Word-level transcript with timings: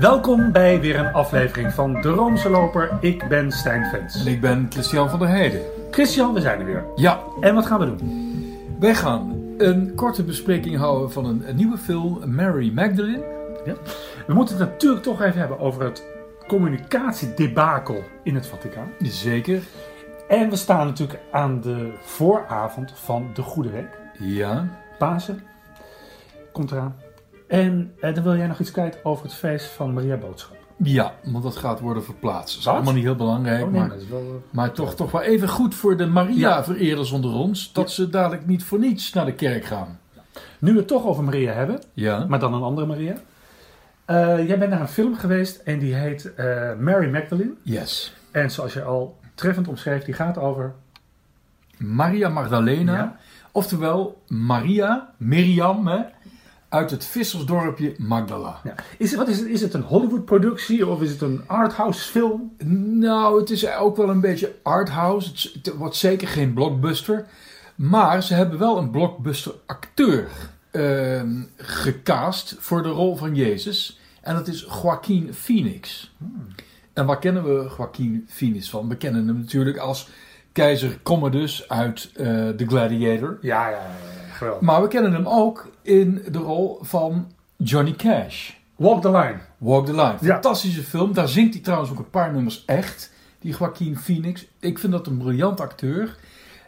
Welkom 0.00 0.52
bij 0.52 0.80
weer 0.80 0.98
een 0.98 1.12
aflevering 1.12 1.72
van 1.72 2.00
De 2.00 2.08
Roomse 2.08 2.50
Loper. 2.50 2.98
Ik 3.00 3.28
ben 3.28 3.52
Stijn 3.52 3.84
Vens. 3.84 4.26
En 4.26 4.32
ik 4.32 4.40
ben 4.40 4.66
Christian 4.70 5.10
van 5.10 5.18
der 5.18 5.28
Heijden. 5.28 5.60
Christian, 5.90 6.34
we 6.34 6.40
zijn 6.40 6.60
er 6.60 6.64
weer. 6.64 6.84
Ja, 6.96 7.20
En 7.40 7.54
wat 7.54 7.66
gaan 7.66 7.78
we 7.80 7.86
doen? 7.86 7.98
wij 8.78 8.94
gaan 8.94 9.54
een 9.58 9.94
korte 9.94 10.24
bespreking 10.24 10.76
houden 10.76 11.12
van 11.12 11.24
een, 11.24 11.48
een 11.48 11.56
nieuwe 11.56 11.76
film, 11.76 12.34
Mary 12.34 12.72
Magdalene. 12.74 13.24
Ja? 13.64 13.74
We 14.26 14.34
moeten 14.34 14.58
het 14.58 14.68
natuurlijk 14.68 15.02
toch 15.02 15.22
even 15.22 15.40
hebben 15.40 15.58
over 15.58 15.84
het 15.84 16.04
communicatiedebakel 16.46 18.02
in 18.22 18.34
het 18.34 18.46
Vaticaan. 18.46 18.88
Zeker. 19.00 19.62
En 20.28 20.50
we 20.50 20.56
staan 20.56 20.86
natuurlijk 20.86 21.20
aan 21.30 21.60
de 21.60 21.92
vooravond 22.00 22.92
van 22.94 23.30
de 23.34 23.42
Goede 23.42 23.70
Week. 23.70 23.98
Ja. 24.18 24.68
Pasen 24.98 25.42
komt 26.52 26.70
eraan. 26.70 26.94
En 27.50 27.92
eh, 28.00 28.14
dan 28.14 28.22
wil 28.22 28.36
jij 28.36 28.46
nog 28.46 28.58
iets 28.60 28.70
kwijt 28.70 28.98
over 29.04 29.24
het 29.24 29.34
feest 29.34 29.66
van 29.66 29.92
Maria 29.94 30.16
Boodschap. 30.16 30.56
Ja, 30.82 31.14
want 31.24 31.42
dat 31.44 31.56
gaat 31.56 31.80
worden 31.80 32.04
verplaatst. 32.04 32.48
Dat 32.48 32.58
is 32.58 32.64
Wat? 32.64 32.74
allemaal 32.74 32.92
niet 32.94 33.02
heel 33.04 33.14
belangrijk, 33.16 33.64
Oh 33.64 33.70
nee, 33.70 33.80
maar, 33.80 33.88
dat 33.88 34.00
is 34.00 34.08
wel... 34.08 34.20
eh, 34.20 34.54
maar 34.54 34.72
toch, 34.72 34.94
toch 34.94 35.10
wel 35.10 35.22
even 35.22 35.48
goed 35.48 35.74
voor 35.74 35.96
de 35.96 36.06
Maria-vereerders 36.06 37.10
onder 37.10 37.30
ons, 37.32 37.72
dat 37.72 37.90
ze 37.90 38.08
dadelijk 38.10 38.46
niet 38.46 38.64
voor 38.64 38.78
niets 38.78 39.12
naar 39.12 39.24
de 39.24 39.34
kerk 39.34 39.64
gaan. 39.64 39.98
Nu 40.58 40.72
we 40.72 40.78
het 40.78 40.86
toch 40.88 41.04
over 41.04 41.24
Maria 41.24 41.52
hebben, 41.52 41.80
Ja. 41.94 42.24
maar 42.28 42.38
dan 42.38 42.54
een 42.54 42.62
andere 42.62 42.86
Maria. 42.86 43.14
Eh, 44.04 44.46
jij 44.48 44.58
bent 44.58 44.70
naar 44.70 44.80
een 44.80 44.88
film 44.88 45.16
geweest 45.16 45.56
en 45.56 45.78
die 45.78 45.94
heet 45.94 46.34
eh, 46.34 46.46
Mary 46.78 47.10
Magdalene. 47.10 47.52
Yes. 47.62 48.14
En 48.30 48.50
zoals 48.50 48.72
je 48.72 48.82
al 48.82 49.18
treffend 49.34 49.68
omschreef, 49.68 50.04
die 50.04 50.14
gaat 50.14 50.38
over... 50.38 50.74
Maria 51.78 52.28
Magdalena, 52.28 52.94
Ja. 52.94 53.16
oftewel 53.52 54.22
Maria, 54.28 55.10
Miriam, 55.16 55.86
hè, 55.86 55.98
uit 56.70 56.90
het 56.90 57.04
vissersdorpje 57.04 57.94
Magdala. 57.98 58.60
Ja. 58.64 58.74
Is, 58.98 59.10
het, 59.10 59.18
wat 59.18 59.28
is, 59.28 59.38
het, 59.38 59.48
is 59.48 59.60
het 59.60 59.74
een 59.74 59.82
Hollywood-productie 59.82 60.86
of 60.86 61.02
is 61.02 61.10
het 61.10 61.20
een 61.20 61.42
arthouse 61.46 62.10
film? 62.10 62.52
Nou, 62.98 63.40
het 63.40 63.50
is 63.50 63.76
ook 63.76 63.96
wel 63.96 64.08
een 64.08 64.20
beetje 64.20 64.54
arthouse. 64.62 65.30
Het, 65.30 65.50
het 65.52 65.76
wordt 65.76 65.96
zeker 65.96 66.28
geen 66.28 66.52
blockbuster. 66.52 67.26
Maar 67.74 68.22
ze 68.22 68.34
hebben 68.34 68.58
wel 68.58 68.78
een 68.78 68.90
blockbuster 68.90 69.52
acteur 69.66 70.28
ehm, 70.70 71.42
gecast 71.56 72.56
voor 72.58 72.82
de 72.82 72.88
rol 72.88 73.16
van 73.16 73.34
Jezus. 73.34 74.00
En 74.20 74.34
dat 74.34 74.48
is 74.48 74.66
Joaquin 74.82 75.34
Phoenix. 75.34 76.12
En 76.92 77.06
waar 77.06 77.18
kennen 77.18 77.44
we 77.44 77.70
Joaquin 77.78 78.26
Phoenix 78.28 78.70
van? 78.70 78.88
We 78.88 78.96
kennen 78.96 79.26
hem 79.26 79.38
natuurlijk 79.38 79.76
als 79.76 80.08
keizer 80.52 80.98
Commodus 81.02 81.68
uit 81.68 82.10
eh 82.14 82.48
The 82.48 82.66
Gladiator. 82.66 83.38
Ja, 83.40 83.68
ja, 83.68 83.76
ja, 83.76 83.90
geweldig. 84.32 84.62
Maar 84.62 84.82
we 84.82 84.88
kennen 84.88 85.12
hem 85.12 85.26
ook 85.26 85.70
in 85.90 86.22
de 86.30 86.38
rol 86.38 86.78
van 86.82 87.32
Johnny 87.56 87.92
Cash. 87.92 88.52
Walk 88.76 89.02
the 89.02 89.10
Line. 89.10 89.38
Walk 89.58 89.86
the 89.86 89.92
Line. 89.92 90.16
Ja. 90.20 90.32
Fantastische 90.32 90.82
film. 90.82 91.12
Daar 91.12 91.28
zingt 91.28 91.54
hij 91.54 91.62
trouwens 91.62 91.90
ook 91.90 91.98
een 91.98 92.10
paar 92.10 92.32
nummers 92.32 92.64
echt. 92.64 93.12
Die 93.38 93.56
Joaquin 93.58 93.98
Phoenix. 93.98 94.46
Ik 94.58 94.78
vind 94.78 94.92
dat 94.92 95.06
een 95.06 95.18
briljant 95.18 95.60
acteur. 95.60 96.16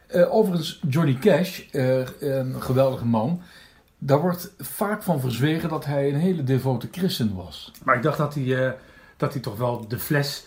Eh, 0.06 0.34
overigens, 0.34 0.80
Johnny 0.88 1.14
Cash, 1.14 1.60
eh, 1.70 2.06
een 2.20 2.62
geweldige 2.62 3.06
man. 3.06 3.40
Daar 3.98 4.20
wordt 4.20 4.54
vaak 4.58 5.02
van 5.02 5.20
verzwegen 5.20 5.68
dat 5.68 5.84
hij 5.84 6.08
een 6.08 6.20
hele 6.20 6.44
devote 6.44 6.88
christen 6.90 7.34
was. 7.34 7.72
Maar 7.84 7.96
ik 7.96 8.02
dacht 8.02 8.18
dat 8.18 8.34
hij, 8.34 8.66
eh, 8.66 8.72
dat 9.16 9.32
hij 9.32 9.42
toch 9.42 9.56
wel 9.56 9.88
de 9.88 9.98
fles 9.98 10.46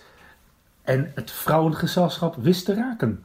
en 0.84 1.12
het 1.16 1.32
vrouwengezelschap 1.32 2.36
wist 2.36 2.66
te 2.66 2.74
raken. 2.74 3.24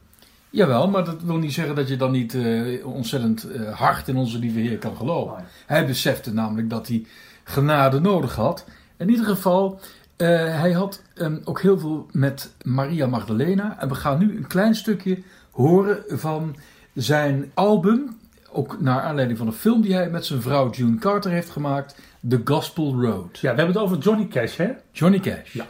Jawel, 0.51 0.89
maar 0.89 1.05
dat 1.05 1.21
wil 1.21 1.37
niet 1.37 1.53
zeggen 1.53 1.75
dat 1.75 1.87
je 1.87 1.95
dan 1.95 2.11
niet 2.11 2.33
eh, 2.33 2.85
ontzettend 2.85 3.51
eh, 3.51 3.79
hard 3.79 4.07
in 4.07 4.15
onze 4.15 4.39
lieve 4.39 4.59
Heer 4.59 4.77
kan 4.77 4.95
geloven. 4.95 5.35
Nee. 5.35 5.45
Hij 5.65 5.85
besefte 5.85 6.33
namelijk 6.33 6.69
dat 6.69 6.87
hij 6.87 7.05
genade 7.43 7.99
nodig 7.99 8.35
had. 8.35 8.65
In 8.97 9.09
ieder 9.09 9.25
geval, 9.25 9.79
eh, 10.15 10.27
hij 10.59 10.71
had 10.71 11.01
ehm, 11.15 11.37
ook 11.43 11.61
heel 11.61 11.79
veel 11.79 12.07
met 12.11 12.53
Maria 12.63 13.07
Magdalena. 13.07 13.79
En 13.79 13.87
we 13.87 13.95
gaan 13.95 14.19
nu 14.19 14.37
een 14.37 14.47
klein 14.47 14.75
stukje 14.75 15.17
horen 15.51 16.03
van 16.07 16.55
zijn 16.93 17.51
album. 17.53 18.19
Ook 18.51 18.81
naar 18.81 19.01
aanleiding 19.01 19.37
van 19.37 19.47
een 19.47 19.53
film 19.53 19.81
die 19.81 19.93
hij 19.93 20.09
met 20.09 20.25
zijn 20.25 20.41
vrouw 20.41 20.69
June 20.69 20.97
Carter 20.97 21.31
heeft 21.31 21.49
gemaakt. 21.49 21.95
The 22.29 22.41
Gospel 22.43 23.01
Road. 23.01 23.39
Ja, 23.39 23.51
we 23.51 23.57
hebben 23.57 23.75
het 23.75 23.77
over 23.77 23.97
Johnny 23.97 24.27
Cash, 24.27 24.57
hè? 24.57 24.69
Johnny 24.91 25.19
Cash. 25.19 25.53
Ja. 25.53 25.65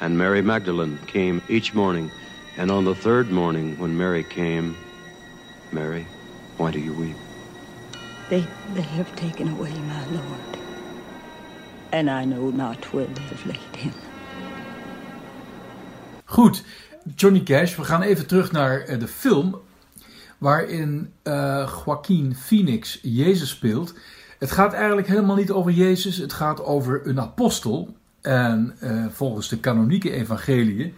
And 0.00 0.16
Mary 0.16 0.40
Magdalene 0.40 0.96
came 1.06 1.40
each 1.48 1.72
morning, 1.72 2.10
and 2.56 2.70
on 2.70 2.84
the 2.84 2.94
third 2.94 3.30
morning, 3.30 3.78
when 3.78 3.96
Mary 3.96 4.24
came, 4.24 4.76
Mary, 5.70 6.06
why 6.56 6.70
do 6.70 6.78
you 6.78 6.92
weep? 6.92 7.16
They, 8.28 8.46
they 8.74 8.82
have 8.82 9.14
taken 9.16 9.48
away 9.48 9.72
my 9.72 10.04
Lord, 10.12 10.58
and 11.92 12.10
I 12.10 12.24
know 12.24 12.50
not 12.50 12.84
where 12.92 13.06
they 13.06 13.22
have 13.22 13.46
laid 13.46 13.76
him. 13.76 13.92
Goed, 16.24 16.62
Johnny 17.16 17.40
Cash. 17.42 17.76
We 17.76 17.84
gaan 17.84 18.02
even 18.02 18.26
terug 18.26 18.52
naar 18.52 18.80
eh, 18.80 18.98
de 18.98 19.08
film 19.08 19.60
waarin 20.38 21.12
eh 21.22 21.72
Joaquin 21.84 22.34
Phoenix 22.34 22.98
Jezus 23.02 23.48
speelt. 23.48 23.94
Het 24.38 24.50
gaat 24.50 24.72
eigenlijk 24.72 25.06
helemaal 25.08 25.36
niet 25.36 25.50
over 25.50 25.72
Jezus, 25.72 26.16
het 26.16 26.32
gaat 26.32 26.64
over 26.64 27.06
een 27.06 27.20
apostel. 27.20 27.94
En 28.20 28.76
eh, 28.80 29.04
volgens 29.10 29.48
de 29.48 29.58
kanonieke 29.58 30.10
evangeliën 30.10 30.94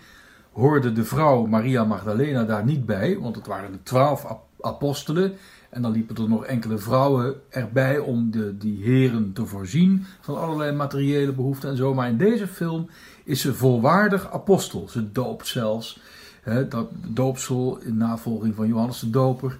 hoorde 0.53 0.93
de 0.93 1.05
vrouw 1.05 1.47
Maria 1.47 1.85
Magdalena 1.85 2.45
daar 2.45 2.65
niet 2.65 2.87
bij, 2.87 3.19
want 3.19 3.37
het 3.37 3.47
waren 3.47 3.73
de 3.73 3.83
twaalf 3.83 4.25
ap- 4.25 4.49
apostelen. 4.61 5.33
En 5.71 5.83
dan 5.83 5.93
liepen 5.93 6.17
er 6.17 6.29
nog 6.29 6.45
enkele 6.45 6.79
vrouwen 6.79 7.35
erbij 7.49 7.99
om 7.99 8.31
de, 8.31 8.59
die 8.59 8.83
heren 8.85 9.33
te 9.33 9.47
voorzien 9.47 10.05
van 10.21 10.39
allerlei 10.41 10.73
materiële 10.73 11.33
behoeften 11.33 11.71
en 11.71 11.77
zo. 11.77 11.95
Maar 11.95 12.09
in 12.09 12.17
deze 12.17 12.47
film 12.47 12.89
is 13.25 13.41
ze 13.41 13.55
volwaardig 13.55 14.33
apostel. 14.33 14.89
Ze 14.89 15.13
doopt 15.13 15.47
zelfs. 15.47 16.01
Hè, 16.43 16.69
dat 16.69 16.89
doopsel 17.07 17.79
in 17.85 17.97
navolging 17.97 18.55
van 18.55 18.67
Johannes 18.69 18.99
de 19.01 19.11
Doper. 19.11 19.59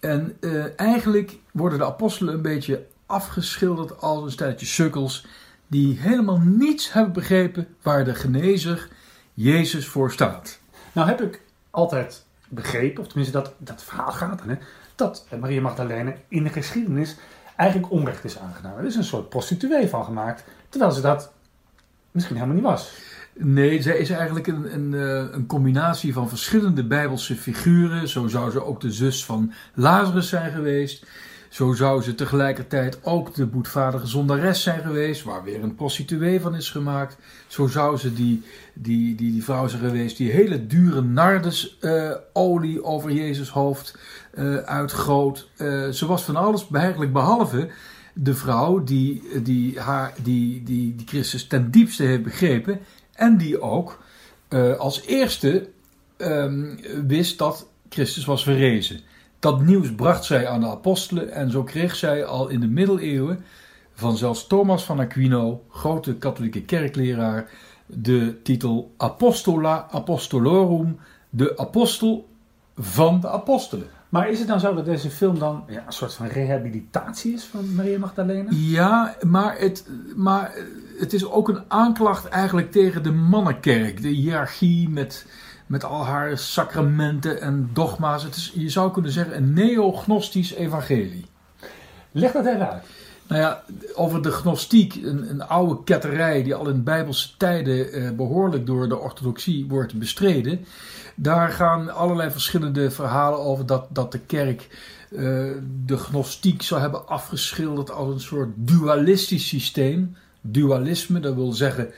En 0.00 0.36
eh, 0.40 0.80
eigenlijk 0.80 1.38
worden 1.52 1.78
de 1.78 1.84
apostelen 1.84 2.34
een 2.34 2.42
beetje 2.42 2.86
afgeschilderd 3.06 4.00
als 4.00 4.24
een 4.24 4.30
stelletje 4.30 4.66
sukkels. 4.66 5.26
die 5.66 5.98
helemaal 5.98 6.40
niets 6.44 6.92
hebben 6.92 7.12
begrepen 7.12 7.66
waar 7.82 8.04
de 8.04 8.14
genezer 8.14 8.88
Jezus 9.36 9.86
voor 9.86 10.12
staat. 10.12 10.60
Nou 10.92 11.08
heb 11.08 11.20
ik 11.20 11.40
altijd 11.70 12.24
begrepen, 12.48 13.02
of 13.02 13.08
tenminste 13.08 13.38
dat, 13.38 13.52
dat 13.58 13.84
verhaal 13.84 14.12
gaat 14.12 14.38
dan, 14.38 14.48
hè, 14.48 14.56
dat 14.94 15.26
Maria 15.40 15.60
Magdalena 15.60 16.12
in 16.28 16.44
de 16.44 16.50
geschiedenis 16.50 17.16
eigenlijk 17.56 17.90
onrecht 17.90 18.24
is 18.24 18.38
aangedaan. 18.38 18.78
Er 18.78 18.84
is 18.84 18.96
een 18.96 19.04
soort 19.04 19.28
prostituee 19.28 19.88
van 19.88 20.04
gemaakt, 20.04 20.44
terwijl 20.68 20.92
ze 20.92 21.00
dat 21.00 21.32
misschien 22.10 22.36
helemaal 22.36 22.56
niet 22.56 22.64
was. 22.64 22.92
Nee, 23.32 23.82
zij 23.82 23.96
is 23.96 24.10
eigenlijk 24.10 24.46
een, 24.46 24.74
een, 24.74 24.94
eh, 24.94 25.34
een 25.34 25.46
combinatie 25.46 26.12
van 26.12 26.28
verschillende 26.28 26.84
bijbelse 26.84 27.34
figuren. 27.34 28.08
Zo 28.08 28.26
zou 28.26 28.50
ze 28.50 28.64
ook 28.64 28.80
de 28.80 28.92
zus 28.92 29.24
van 29.24 29.52
Lazarus 29.74 30.28
zijn 30.28 30.52
geweest. 30.52 31.06
Zo 31.56 31.72
zou 31.72 32.02
ze 32.02 32.14
tegelijkertijd 32.14 32.98
ook 33.02 33.34
de 33.34 33.46
boetvaardige 33.46 34.06
zondares 34.06 34.62
zijn 34.62 34.80
geweest, 34.80 35.22
waar 35.22 35.44
weer 35.44 35.62
een 35.62 35.74
prostituee 35.74 36.40
van 36.40 36.54
is 36.54 36.70
gemaakt. 36.70 37.16
Zo 37.46 37.66
zou 37.66 37.96
ze 37.96 38.12
die, 38.12 38.42
die, 38.74 39.14
die, 39.14 39.32
die 39.32 39.44
vrouw 39.44 39.68
zijn 39.68 39.82
geweest 39.82 40.16
die 40.16 40.30
hele 40.30 40.66
dure 40.66 41.02
nardesolie 41.02 42.84
over 42.84 43.10
Jezus 43.10 43.48
hoofd 43.48 43.98
eh 44.30 44.56
uitgoot. 44.56 45.48
Eh, 45.56 45.88
ze 45.88 46.06
was 46.06 46.22
van 46.22 46.36
alles 46.36 46.66
eigenlijk 46.72 47.12
behalve 47.12 47.68
de 48.14 48.34
vrouw 48.34 48.84
die, 48.84 49.22
die, 49.42 49.80
haar, 49.80 50.14
die, 50.22 50.62
die, 50.62 50.94
die 50.94 51.06
Christus 51.06 51.46
ten 51.46 51.70
diepste 51.70 52.02
heeft 52.02 52.22
begrepen. 52.22 52.80
En 53.12 53.36
die 53.36 53.60
ook 53.60 54.02
eh, 54.48 54.76
als 54.76 55.02
eerste 55.06 55.68
ehm, 56.16 56.76
wist 57.06 57.38
dat 57.38 57.68
Christus 57.88 58.24
was 58.24 58.42
verrezen. 58.42 59.00
Dat 59.46 59.60
nieuws 59.60 59.94
bracht 59.94 60.24
zij 60.24 60.48
aan 60.48 60.60
de 60.60 60.66
apostelen 60.66 61.32
en 61.32 61.50
zo 61.50 61.62
kreeg 61.62 61.96
zij 61.96 62.24
al 62.24 62.48
in 62.48 62.60
de 62.60 62.66
middeleeuwen 62.66 63.44
van 63.94 64.16
zelfs 64.16 64.46
Thomas 64.46 64.84
van 64.84 65.00
Aquino, 65.00 65.64
grote 65.70 66.14
katholieke 66.14 66.62
kerkleraar, 66.62 67.50
de 67.86 68.42
titel 68.42 68.94
Apostola 68.96 69.86
Apostolorum, 69.90 70.98
de 71.30 71.58
apostel 71.58 72.28
van 72.76 73.20
de 73.20 73.28
apostelen. 73.28 73.86
Maar 74.08 74.28
is 74.28 74.38
het 74.38 74.48
nou 74.48 74.60
zo 74.60 74.74
dat 74.74 74.84
deze 74.84 75.10
film 75.10 75.38
dan 75.38 75.64
ja, 75.68 75.86
een 75.86 75.92
soort 75.92 76.14
van 76.14 76.26
rehabilitatie 76.26 77.32
is 77.32 77.44
van 77.44 77.74
Maria 77.74 77.98
Magdalena? 77.98 78.50
Ja, 78.50 79.16
maar 79.26 79.58
het, 79.58 79.88
maar 80.16 80.54
het 80.98 81.12
is 81.12 81.24
ook 81.30 81.48
een 81.48 81.62
aanklacht 81.68 82.28
eigenlijk 82.28 82.72
tegen 82.72 83.02
de 83.02 83.12
mannenkerk. 83.12 84.02
De 84.02 84.08
hiërarchie 84.08 84.88
met, 84.88 85.26
met 85.66 85.84
al 85.84 86.04
haar 86.04 86.38
sacramenten 86.38 87.40
en 87.40 87.70
dogma's. 87.72 88.22
Het 88.22 88.36
is, 88.36 88.52
je 88.54 88.70
zou 88.70 88.92
kunnen 88.92 89.12
zeggen, 89.12 89.36
een 89.36 89.52
neognostisch 89.52 90.54
evangelie. 90.54 91.26
Leg 92.12 92.32
dat 92.32 92.46
even 92.46 92.70
uit. 92.70 92.82
Nou 93.28 93.40
ja, 93.40 93.62
over 93.94 94.22
de 94.22 94.30
gnostiek, 94.30 94.94
een, 94.94 95.30
een 95.30 95.42
oude 95.42 95.84
ketterij 95.84 96.42
die 96.42 96.54
al 96.54 96.68
in 96.68 96.82
bijbelse 96.82 97.36
tijden 97.36 97.92
eh, 97.92 98.10
behoorlijk 98.10 98.66
door 98.66 98.88
de 98.88 98.98
orthodoxie 98.98 99.66
wordt 99.68 99.98
bestreden. 99.98 100.64
Daar 101.14 101.48
gaan 101.48 101.94
allerlei 101.94 102.30
verschillende 102.30 102.90
verhalen 102.90 103.38
over 103.38 103.66
dat, 103.66 103.86
dat 103.88 104.12
de 104.12 104.18
kerk 104.18 104.68
eh, 105.10 105.18
de 105.84 105.96
gnostiek 105.96 106.62
zou 106.62 106.80
hebben 106.80 107.08
afgeschilderd 107.08 107.90
als 107.90 108.14
een 108.14 108.20
soort 108.20 108.48
dualistisch 108.54 109.48
systeem. 109.48 110.16
dualisme. 110.40 111.20
Dat 111.20 111.34
wil 111.34 111.52
zeggen 111.52 111.88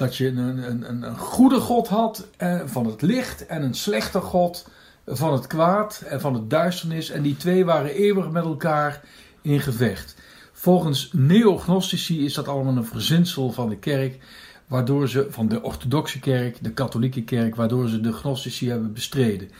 dat 0.00 0.16
je 0.16 0.26
een, 0.26 0.70
een, 0.70 1.02
een, 1.02 1.16
goede 1.16 1.60
God 1.60 1.88
had 1.88 2.26
eh, 2.36 2.60
van 2.64 2.86
het 2.86 3.02
licht 3.02 3.46
en 3.46 3.62
een 3.62 3.74
slechte 3.74 4.20
God 4.20 4.68
van 5.06 5.32
het 5.32 5.46
kwaad 5.46 6.02
en 6.06 6.20
van 6.20 6.34
het 6.34 6.50
duisternis. 6.50 7.10
En 7.10 7.22
die 7.22 7.36
twee 7.36 7.64
waren 7.64 7.94
eeuwig 7.94 8.30
met 8.30 8.44
elkaar 8.44 9.02
in 9.42 9.60
gevecht. 9.60 10.16
Volgens 10.52 11.10
neognostici 11.12 12.24
is 12.24 12.34
dat 12.34 12.48
allemaal 12.48 12.76
een 12.76 12.84
verzinsel 12.84 13.52
van 13.52 13.68
de 13.68 13.78
kerk, 13.78 14.18
waardoor 14.66 15.08
ze, 15.08 15.26
van 15.30 15.48
de 15.48 15.62
orthodoxe 15.62 16.20
kerk, 16.20 16.58
de 16.60 16.72
katholieke 16.72 17.22
kerk, 17.22 17.56
waardoor 17.56 17.88
ze 17.88 18.00
de 18.00 18.12
gnostici 18.12 18.68
hebben 18.68 18.92
bestreden. 18.92 19.50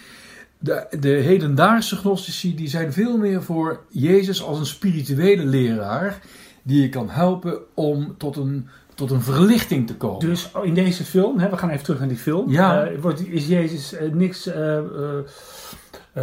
De, 0.58 0.86
de 1.00 1.08
hedendaagse 1.08 1.96
gnostici 1.96 2.54
die 2.54 2.68
zijn 2.68 2.92
veel 2.92 3.16
meer 3.16 3.42
voor 3.42 3.80
Jezus 3.88 4.42
als 4.42 4.58
een 4.58 4.66
spirituele 4.66 5.44
leraar, 5.44 6.20
die 6.62 6.82
je 6.82 6.88
kan 6.88 7.10
helpen 7.10 7.58
om 7.74 8.14
tot 8.18 8.36
een, 8.36 8.68
tot 9.00 9.10
een 9.10 9.22
verlichting 9.22 9.86
te 9.86 9.96
komen. 9.96 10.28
Dus 10.28 10.50
in 10.62 10.74
deze 10.74 11.04
film, 11.04 11.38
hè, 11.38 11.48
we 11.48 11.56
gaan 11.56 11.70
even 11.70 11.84
terug 11.84 11.98
naar 11.98 12.08
die 12.08 12.16
film. 12.16 12.50
Ja. 12.50 12.84
eh, 12.84 13.00
wordt, 13.00 13.26
is 13.28 13.46
Jezus 13.46 13.92
eh, 13.92 14.12
niks 14.12 14.46
eh, 14.46 14.78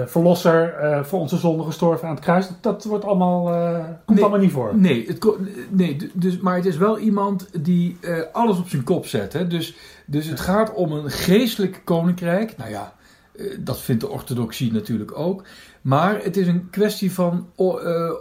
verlosser 0.06 0.76
voor 1.06 1.20
onze 1.20 1.38
zonde 1.38 1.64
gestorven 1.64 2.08
aan 2.08 2.16
het 2.16 2.24
kruis? 2.24 2.50
Dat, 2.62 2.84
wordt 2.84 3.06
allemaal, 3.06 3.44
komt 4.06 4.18
Nee. 4.18 4.24
allemaal 4.24 4.40
niet 4.40 4.52
voor. 4.52 4.78
Nee, 4.78 5.08
het, 5.08 5.26
nee 5.70 6.12
dus, 6.14 6.38
maar 6.38 6.56
het 6.56 6.66
is 6.66 6.78
wel 6.78 7.00
iemand 7.00 7.48
die 7.64 7.98
alles 8.32 8.58
op 8.58 8.70
zijn 8.70 8.84
kop 8.84 9.06
zet. 9.06 9.34
Hè? 9.34 9.48
Dus, 9.48 9.76
dus 10.06 10.26
het 10.28 10.40
gaat 10.40 10.74
om 10.74 10.92
een 10.92 11.12
geestelijk 11.12 11.82
koninkrijk. 11.84 12.58
Nou 12.58 12.70
ja, 12.70 12.94
dat 13.60 13.80
vindt 13.80 14.02
de 14.02 14.10
orthodoxie 14.10 14.72
natuurlijk 14.72 15.18
ook. 15.18 15.44
Maar 15.82 16.24
het 16.24 16.38
is 16.38 16.48
een 16.48 16.70
kwestie 16.70 17.12
van 17.12 17.48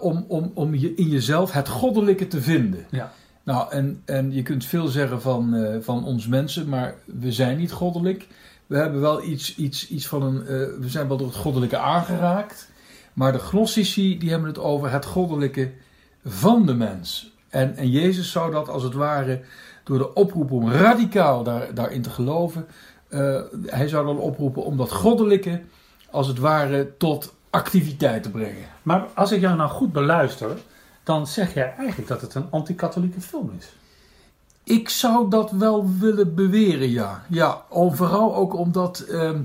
om, 0.00 0.25
om, 0.29 0.50
om 0.55 0.75
je 0.75 0.94
in 0.94 1.09
jezelf 1.09 1.52
het 1.52 1.69
goddelijke 1.69 2.26
te 2.26 2.41
vinden. 2.43 2.87
Ja. 2.91 3.12
Nou, 3.46 3.70
en, 3.70 4.02
en 4.04 4.32
je 4.32 4.43
kunt 4.43 4.64
veel 4.64 4.87
zeggen 4.87 5.20
van, 5.22 5.54
eh, 5.54 5.76
van 5.81 6.04
ons 6.04 6.26
mensen, 6.26 6.69
maar 6.69 6.94
we 7.04 7.32
zijn 7.32 7.56
niet 7.58 7.72
goddelijk. 7.72 8.26
We 8.66 8.76
hebben 8.76 9.00
wel 9.00 9.22
iets, 9.25 9.56
iets, 9.56 9.88
iets 9.88 10.06
van 10.06 10.22
een. 10.22 10.40
eh, 10.40 10.46
we 10.81 10.88
zijn 10.88 11.08
wel 11.08 11.16
door 11.16 11.26
het 11.26 11.37
goddelijke 11.37 11.78
aangeraakt. 11.78 12.70
Maar 13.12 13.32
de 13.32 13.38
gnostici 13.38 14.19
die 14.19 14.31
hebben 14.31 14.48
het 14.48 14.58
over 14.58 14.90
het 14.90 15.04
goddelijke 15.04 15.72
van 16.25 16.66
de 16.66 16.75
mens. 16.75 17.32
En, 17.48 17.76
en 17.76 17.90
Jezus 17.90 18.31
zou 18.31 18.50
dat 18.52 18.69
als 18.69 18.82
het 18.82 18.94
ware 18.94 19.40
door 19.84 19.99
de 19.99 20.14
oproep 20.14 20.50
om 20.50 20.70
radicaal 20.70 21.42
daar, 21.42 21.75
daarin 21.75 22.02
te 22.02 22.10
geloven. 22.10 22.66
eh, 23.08 23.40
hij 23.66 23.88
zou 23.88 24.06
dan 24.06 24.19
oproepen 24.19 24.64
om 24.64 24.76
dat 24.76 24.92
goddelijke 24.92 25.60
als 26.10 26.26
het 26.26 26.38
ware 26.38 26.96
tot 26.99 27.34
activiteit 27.50 28.22
te 28.22 28.31
brengen. 28.31 28.66
Maar 28.82 29.04
als 29.14 29.32
ik 29.32 29.40
jou 29.40 29.56
nou 29.56 29.70
goed 29.70 29.92
beluister, 29.92 30.56
dan 31.06 31.26
zeg 31.26 31.55
jij 31.55 31.75
eigenlijk 31.79 32.08
dat 32.08 32.20
het 32.20 32.35
een 32.35 32.50
anti-katholieke 32.50 33.20
film 33.20 33.53
is. 33.58 33.76
Ik 34.64 34.88
zou 34.88 35.31
dat 35.31 35.50
wel 35.50 35.91
willen 35.99 36.35
beweren, 36.35 36.91
ja. 36.91 37.25
Ja, 37.29 37.62
vooral 37.70 38.35
ook 38.35 38.55
omdat 38.55 38.99
ehm, 38.99 39.41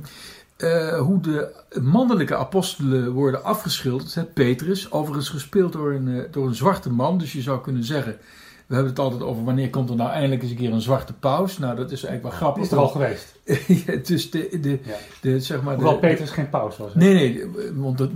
eh, 0.57 0.99
hoe 0.99 1.19
de 1.19 1.63
mannelijke 1.81 2.35
apostelen 2.35 3.11
worden 3.11 3.43
afgeschilderd. 3.43 4.15
Hè, 4.15 4.23
Petrus, 4.23 4.91
overigens 4.91 5.29
gespeeld 5.29 5.73
door 5.73 5.93
een, 5.93 6.07
eh, 6.07 6.31
door 6.31 6.47
een 6.47 6.55
zwarte 6.55 6.89
man. 6.89 7.17
Dus 7.17 7.33
je 7.33 7.41
zou 7.41 7.61
kunnen 7.61 7.83
zeggen, 7.83 8.17
we 8.71 8.77
hebben 8.77 8.93
het 8.95 9.03
altijd 9.03 9.21
over 9.23 9.43
wanneer 9.43 9.69
komt 9.69 9.89
er 9.89 9.95
nou 9.95 10.09
eindelijk 10.11 10.41
eens 10.41 10.51
een 10.51 10.57
keer 10.57 10.73
een 10.73 10.81
zwarte 10.81 11.13
paus. 11.13 11.57
Nou, 11.57 11.75
dat 11.75 11.91
is 11.91 12.03
eigenlijk 12.03 12.23
wel 12.23 12.31
grappig. 12.31 12.63
Is 12.63 12.71
er 12.71 12.77
al 12.77 12.87
geweest. 12.87 13.39
Ja, 13.85 13.95
dus 14.03 14.31
de, 14.31 14.59
de, 14.61 14.69
Ja. 14.69 14.95
de, 15.21 15.39
zeg 15.39 15.61
maar, 15.61 15.73
Hoewel 15.75 15.93
de, 15.93 15.99
Petrus 15.99 16.29
geen 16.29 16.49
paus 16.49 16.77
was. 16.77 16.93
hè? 16.93 16.99
Nee, 16.99 17.13
nee, 17.13 17.45
want 17.75 17.97
de, 17.97 18.09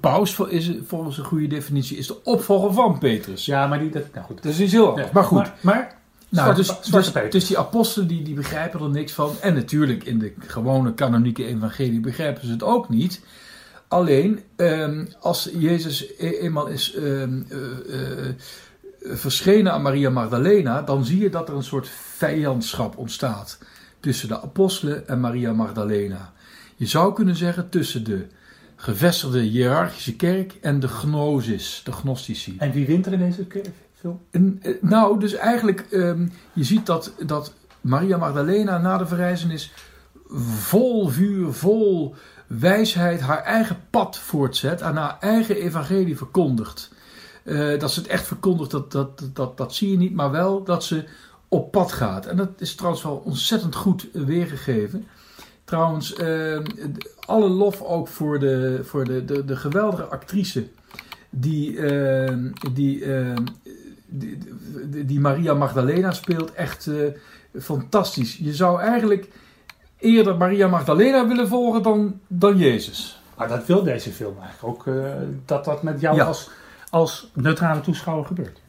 paus 0.00 0.38
is 0.48 0.72
volgens 0.86 1.18
een 1.18 1.24
goede 1.24 1.46
definitie 1.46 1.96
is 1.96 2.06
de 2.06 2.24
opvolger 2.24 2.72
van 2.72 2.98
Petrus. 2.98 3.44
Ja, 3.44 3.66
maar 3.66 3.78
die, 3.78 3.90
dat, 3.90 4.02
nou 4.14 4.26
goed. 4.26 4.42
Dat 4.42 4.52
is 4.52 4.60
iets 4.60 4.72
heel 4.72 4.88
anders. 4.88 5.06
Ja. 5.06 5.12
Maar 5.14 5.24
goed. 5.24 5.38
Maar, 5.38 5.52
maar 5.60 5.96
Nou, 6.28 6.54
dus, 6.54 6.66
zwarte 6.80 7.12
dus, 7.20 7.30
dus 7.30 7.46
die 7.46 7.58
apostelen 7.58 8.08
die, 8.08 8.22
die 8.22 8.34
begrijpen 8.34 8.80
er 8.80 8.90
niks 8.90 9.12
van. 9.12 9.30
En 9.40 9.54
natuurlijk 9.54 10.04
in 10.04 10.18
de 10.18 10.32
gewone 10.38 10.94
kanonieke 10.94 11.44
evangelie 11.46 12.00
begrijpen 12.00 12.46
ze 12.46 12.50
het 12.52 12.62
ook 12.62 12.88
niet. 12.88 13.20
Alleen 13.88 14.40
ehm, 14.56 15.04
als 15.20 15.50
Jezus 15.58 16.04
e- 16.18 16.38
eenmaal 16.38 16.66
is 16.66 16.94
ehm, 16.94 17.42
eh, 17.48 18.28
eh, 18.28 18.34
verschenen 19.10 19.72
aan 19.72 19.82
Maria 19.82 20.10
Magdalena, 20.10 20.82
dan 20.82 21.04
zie 21.04 21.20
je 21.20 21.30
dat 21.30 21.48
er 21.48 21.54
een 21.54 21.62
soort 21.62 21.88
vijandschap 22.16 22.96
ontstaat 22.96 23.58
tussen 24.00 24.28
de 24.28 24.40
apostelen 24.42 25.08
en 25.08 25.20
Maria 25.20 25.52
Magdalena. 25.52 26.32
Je 26.76 26.86
zou 26.86 27.14
kunnen 27.14 27.36
zeggen 27.36 27.68
tussen 27.68 28.04
de 28.04 28.26
gevestigde 28.76 29.40
hiërarchische 29.40 30.16
kerk 30.16 30.56
en 30.60 30.80
de 30.80 30.88
gnosis, 30.88 31.80
de 31.84 31.92
gnostici. 31.92 32.54
En 32.58 32.72
wie 32.72 32.86
wint 32.86 33.06
er 33.06 33.12
in 33.12 33.18
deze 33.18 33.44
ke- 33.46 33.62
film? 33.94 34.20
En, 34.30 34.58
eh, 34.62 34.72
nou, 34.80 35.20
dus 35.20 35.34
eigenlijk, 35.34 35.80
ehm, 35.90 36.26
je 36.52 36.64
ziet 36.64 36.86
dat, 36.86 37.12
dat 37.26 37.52
Maria 37.80 38.16
Magdalena 38.16 38.78
na 38.78 38.98
de 38.98 39.06
verrijzenis 39.06 39.72
vol 40.58 41.08
vuur, 41.08 41.52
vol 41.52 42.14
wijsheid 42.46 43.20
haar 43.20 43.42
eigen 43.42 43.76
pad 43.90 44.18
voortzet 44.18 44.80
en 44.80 44.96
haar 44.96 45.16
eigen 45.20 45.56
evangelie 45.56 46.16
verkondigt. 46.16 46.90
Eh, 47.48 47.78
dat 47.78 47.90
ze 47.90 48.00
het 48.00 48.08
echt 48.08 48.26
verkondigt, 48.26 48.70
dat, 48.70 48.92
dat, 48.92 49.22
dat, 49.32 49.56
dat 49.56 49.74
zie 49.74 49.90
je 49.90 49.96
niet, 49.96 50.14
maar 50.14 50.30
wel 50.30 50.62
dat 50.64 50.84
ze 50.84 51.04
op 51.48 51.70
pad 51.70 51.92
gaat. 51.92 52.26
En 52.26 52.36
dat 52.36 52.48
is 52.58 52.74
trouwens 52.74 53.02
wel 53.02 53.22
ontzettend 53.24 53.74
goed 53.74 54.08
weergegeven. 54.12 55.06
Trouwens, 55.64 56.14
ehm, 56.14 56.64
alle 57.26 57.48
lof 57.48 57.82
ook 57.82 58.08
voor 58.08 58.38
de, 58.38 58.80
voor 58.82 59.04
de, 59.04 59.24
de, 59.24 59.44
de 59.44 59.56
geweldige 59.56 60.02
actrice 60.04 60.66
die, 61.30 61.78
ehm, 61.86 62.50
die, 62.72 63.04
ehm, 63.04 63.44
die, 64.06 64.38
die- 64.86 65.04
die 65.04 65.20
Maria 65.20 65.54
Magdalena 65.54 66.12
speelt. 66.12 66.52
Echt 66.52 66.86
eh, 66.86 66.96
fantastisch. 67.62 68.36
Je 68.36 68.54
zou 68.54 68.80
eigenlijk 68.80 69.28
eerder 69.98 70.36
Maria 70.36 70.68
Magdalena 70.68 71.28
willen 71.28 71.48
volgen 71.48 71.82
dan, 71.82 72.20
dan 72.26 72.56
Jezus. 72.58 73.22
Maar 73.36 73.48
dat 73.48 73.66
wil 73.66 73.82
deze 73.82 74.10
film 74.10 74.34
eigenlijk 74.40 74.78
ook. 74.78 74.86
eh, 74.94 75.12
dat 75.44 75.64
dat 75.64 75.82
met 75.82 76.00
jou 76.00 76.16
Ja. 76.16 76.24
als, 76.24 76.50
als 76.90 77.30
neutrale 77.34 77.80
toeschouwer 77.80 78.26
gebeurt. 78.26 78.60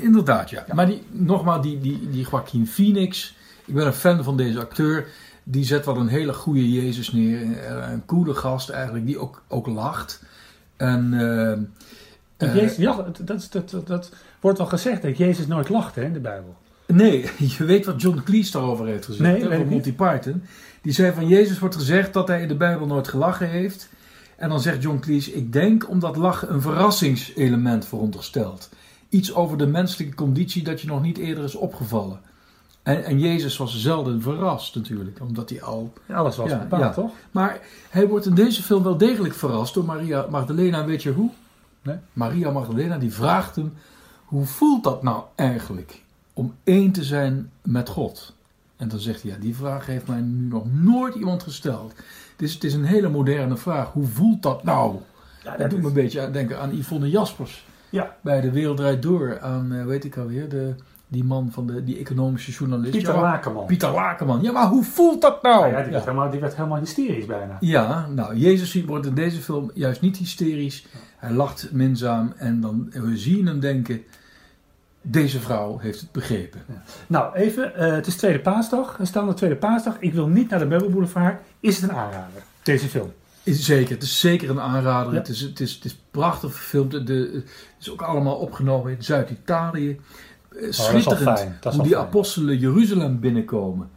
Inderdaad, 0.00 0.50
ja. 0.50 0.64
Maar 0.72 0.86
die, 0.86 1.02
nogmaals, 1.10 1.62
die, 1.62 1.80
die, 1.80 2.10
die 2.10 2.26
Joaquin 2.30 2.66
Phoenix. 2.66 3.36
Ik 3.64 3.74
ben 3.74 3.86
een 3.86 3.92
fan 3.92 4.24
van 4.24 4.36
deze 4.36 4.60
acteur. 4.60 5.06
Die 5.44 5.64
zet 5.64 5.84
wel 5.84 5.96
een 5.96 6.08
hele 6.08 6.32
goede 6.32 6.72
Jezus 6.72 7.12
neer. 7.12 7.58
Eh, 7.58 7.90
Een 7.90 8.04
coole 8.06 8.34
gast 8.34 8.68
eigenlijk, 8.68 9.06
die 9.06 9.18
ook, 9.18 9.42
ook 9.48 9.66
lacht. 9.66 10.22
En, 10.76 11.14
eh, 11.14 11.50
En 11.50 11.70
eh, 12.36 12.54
Jezus, 12.54 12.76
ja, 12.76 12.96
dat, 12.96 13.20
dat, 13.22 13.48
dat, 13.50 13.70
dat, 13.70 13.86
dat 13.86 14.12
wordt 14.40 14.58
wel 14.58 14.66
gezegd 14.66 15.02
dat 15.02 15.16
Jezus 15.16 15.46
nooit 15.46 15.68
lacht 15.68 15.94
hè, 15.94 16.02
in 16.02 16.12
de 16.12 16.20
Bijbel. 16.20 16.56
Nee, 16.86 17.30
je 17.58 17.64
weet 17.64 17.86
wat 17.86 18.02
John 18.02 18.20
Cleese 18.24 18.52
daarover 18.52 18.86
heeft 18.86 19.04
gezegd. 19.04 19.38
Nee, 19.38 19.50
hè, 19.50 19.64
Monty 19.64 19.92
Python. 19.92 20.42
Die 20.82 20.92
zei 20.92 21.12
van 21.12 21.28
Jezus 21.28 21.58
wordt 21.58 21.76
gezegd 21.76 22.12
dat 22.12 22.28
hij 22.28 22.42
in 22.42 22.48
de 22.48 22.56
Bijbel 22.56 22.86
nooit 22.86 23.08
gelachen 23.08 23.48
heeft. 23.48 23.88
En 24.42 24.48
dan 24.48 24.60
zegt 24.60 24.82
John 24.82 24.98
Cleese, 24.98 25.34
ik 25.34 25.52
denk 25.52 25.88
omdat 25.88 26.16
lachen 26.16 26.52
een 26.52 26.60
verrassingselement 26.60 27.86
veronderstelt. 27.86 28.68
Iets 29.08 29.34
over 29.34 29.58
de 29.58 29.66
menselijke 29.66 30.14
conditie 30.14 30.64
dat 30.64 30.80
je 30.80 30.86
nog 30.86 31.02
niet 31.02 31.18
eerder 31.18 31.44
is 31.44 31.54
opgevallen. 31.54 32.20
En, 32.82 33.04
en 33.04 33.20
Jezus 33.20 33.56
was 33.56 33.80
zelden 33.80 34.22
verrast 34.22 34.74
natuurlijk, 34.74 35.20
omdat 35.20 35.50
hij 35.50 35.62
al... 35.62 35.92
Alles 36.08 36.36
was 36.36 36.50
Ja, 36.50 36.58
bepaald, 36.58 36.82
ja. 36.82 36.92
toch? 36.92 37.10
Maar 37.30 37.60
hij 37.90 38.08
wordt 38.08 38.26
in 38.26 38.34
deze 38.34 38.62
film 38.62 38.82
wel 38.82 38.96
degelijk 38.96 39.34
verrast 39.34 39.74
door 39.74 39.84
Maria 39.84 40.26
Magdalena. 40.30 40.84
Weet 40.84 41.02
je 41.02 41.12
hoe? 41.12 41.30
Nee. 41.82 41.96
Maria 42.12 42.50
Magdalena 42.50 42.98
die 42.98 43.12
vraagt 43.12 43.56
hem, 43.56 43.72
hoe 44.24 44.46
voelt 44.46 44.84
dat 44.84 45.02
nou 45.02 45.22
eigenlijk 45.34 46.02
om 46.32 46.54
één 46.64 46.92
te 46.92 47.04
zijn 47.04 47.50
met 47.62 47.88
God? 47.88 48.34
En 48.76 48.88
dan 48.88 48.98
zegt 48.98 49.22
hij, 49.22 49.30
ja, 49.30 49.36
die 49.38 49.56
vraag 49.56 49.86
heeft 49.86 50.06
mij 50.06 50.20
nu 50.20 50.48
nog 50.48 50.64
nooit 50.72 51.14
iemand 51.14 51.42
gesteld. 51.42 51.94
Dus 52.42 52.54
het 52.54 52.64
is 52.64 52.74
een 52.74 52.84
hele 52.84 53.08
moderne 53.08 53.56
vraag. 53.56 53.92
Hoe 53.92 54.06
voelt 54.06 54.42
dat 54.42 54.64
nou? 54.64 54.96
Ja, 55.44 55.56
Dat 55.56 55.70
doet 55.70 55.80
me 55.80 55.86
een 55.86 55.92
beetje 55.92 56.20
aan 56.20 56.32
denken 56.32 56.58
aan 56.60 56.76
Yvonne 56.76 57.10
Jaspers. 57.10 57.66
Ja. 57.90 58.16
Bij 58.20 58.40
De 58.40 58.50
Wereld 58.50 58.76
Draait 58.76 59.02
Door. 59.02 59.40
Aan, 59.40 59.72
eh, 59.72 59.84
weet 59.84 60.04
ik 60.04 60.16
alweer, 60.16 60.48
de, 60.48 60.74
die 61.08 61.24
man 61.24 61.48
van 61.52 61.66
de, 61.66 61.84
die 61.84 61.98
economische 61.98 62.50
journalist. 62.50 62.90
Pieter 62.92 63.14
Ja, 63.14 63.20
Lakenman. 63.20 63.66
Pieter 63.66 63.90
Lakenman. 63.90 64.42
Ja, 64.42 64.52
maar 64.52 64.68
hoe 64.68 64.84
voelt 64.84 65.22
dat 65.22 65.42
nou? 65.42 65.66
Ja, 65.66 65.76
die, 65.76 65.84
Ja. 65.84 65.90
werd 65.90 66.04
helemaal, 66.04 66.30
die 66.30 66.40
werd 66.40 66.56
helemaal 66.56 66.78
hysterisch 66.78 67.26
bijna. 67.26 67.56
Ja, 67.60 68.06
nou, 68.14 68.36
Jezus 68.36 68.84
wordt 68.84 69.06
in 69.06 69.14
deze 69.14 69.40
film 69.40 69.70
juist 69.74 70.00
niet 70.00 70.16
hysterisch. 70.16 70.86
Hij 71.16 71.32
lacht 71.32 71.68
minzaam 71.72 72.32
en 72.36 72.60
dan 72.60 72.88
we 72.92 73.16
zien 73.16 73.46
hem 73.46 73.60
denken, 73.60 74.02
deze 75.02 75.40
vrouw 75.40 75.78
heeft 75.78 76.00
het 76.00 76.12
begrepen. 76.12 76.60
Nou, 77.06 77.34
even, 77.34 77.74
eh, 77.74 77.92
het 77.92 78.06
is 78.06 78.16
tweede 78.16 78.38
paasdag. 78.40 78.96
We 78.96 79.04
staan 79.04 79.28
op 79.28 79.36
tweede 79.36 79.56
paasdag. 79.56 79.96
Ik 79.98 80.12
wil 80.12 80.26
niet 80.26 80.50
naar 80.50 80.58
de 80.58 80.66
Meubelboulevard. 80.66 81.40
Is 81.60 81.80
het 81.80 81.90
een 81.90 81.96
aanrader, 81.96 82.42
deze 82.62 82.88
film? 82.88 83.12
Is 83.42 83.64
zeker, 83.64 83.94
het 83.94 84.02
is 84.02 84.20
zeker 84.20 84.50
een 84.50 84.60
aanrader. 84.60 85.12
Ja. 85.12 85.18
Het, 85.18 85.28
is, 85.28 85.40
het, 85.40 85.60
is, 85.60 85.74
het 85.74 85.84
is 85.84 85.96
prachtig 86.10 86.56
gefilmd. 86.56 86.90
De, 86.90 87.02
de- 87.02 87.30
het 87.32 87.80
is 87.80 87.90
ook 87.90 88.02
allemaal 88.02 88.36
opgenomen 88.36 88.92
in 88.92 89.02
Zuid-Italië. 89.04 90.00
Oh, 90.54 90.60
is 90.60 90.78
al 90.78 90.84
Schitterend 90.84 91.38
fijn, 91.38 91.56
dat 91.60 91.72
is 91.72 91.78
hoe 91.78 91.86
die 91.88 91.96
fijn. 91.96 92.06
apostelen 92.06 92.58
Jeruzalem 92.58 93.20
binnenkomen. 93.20 93.90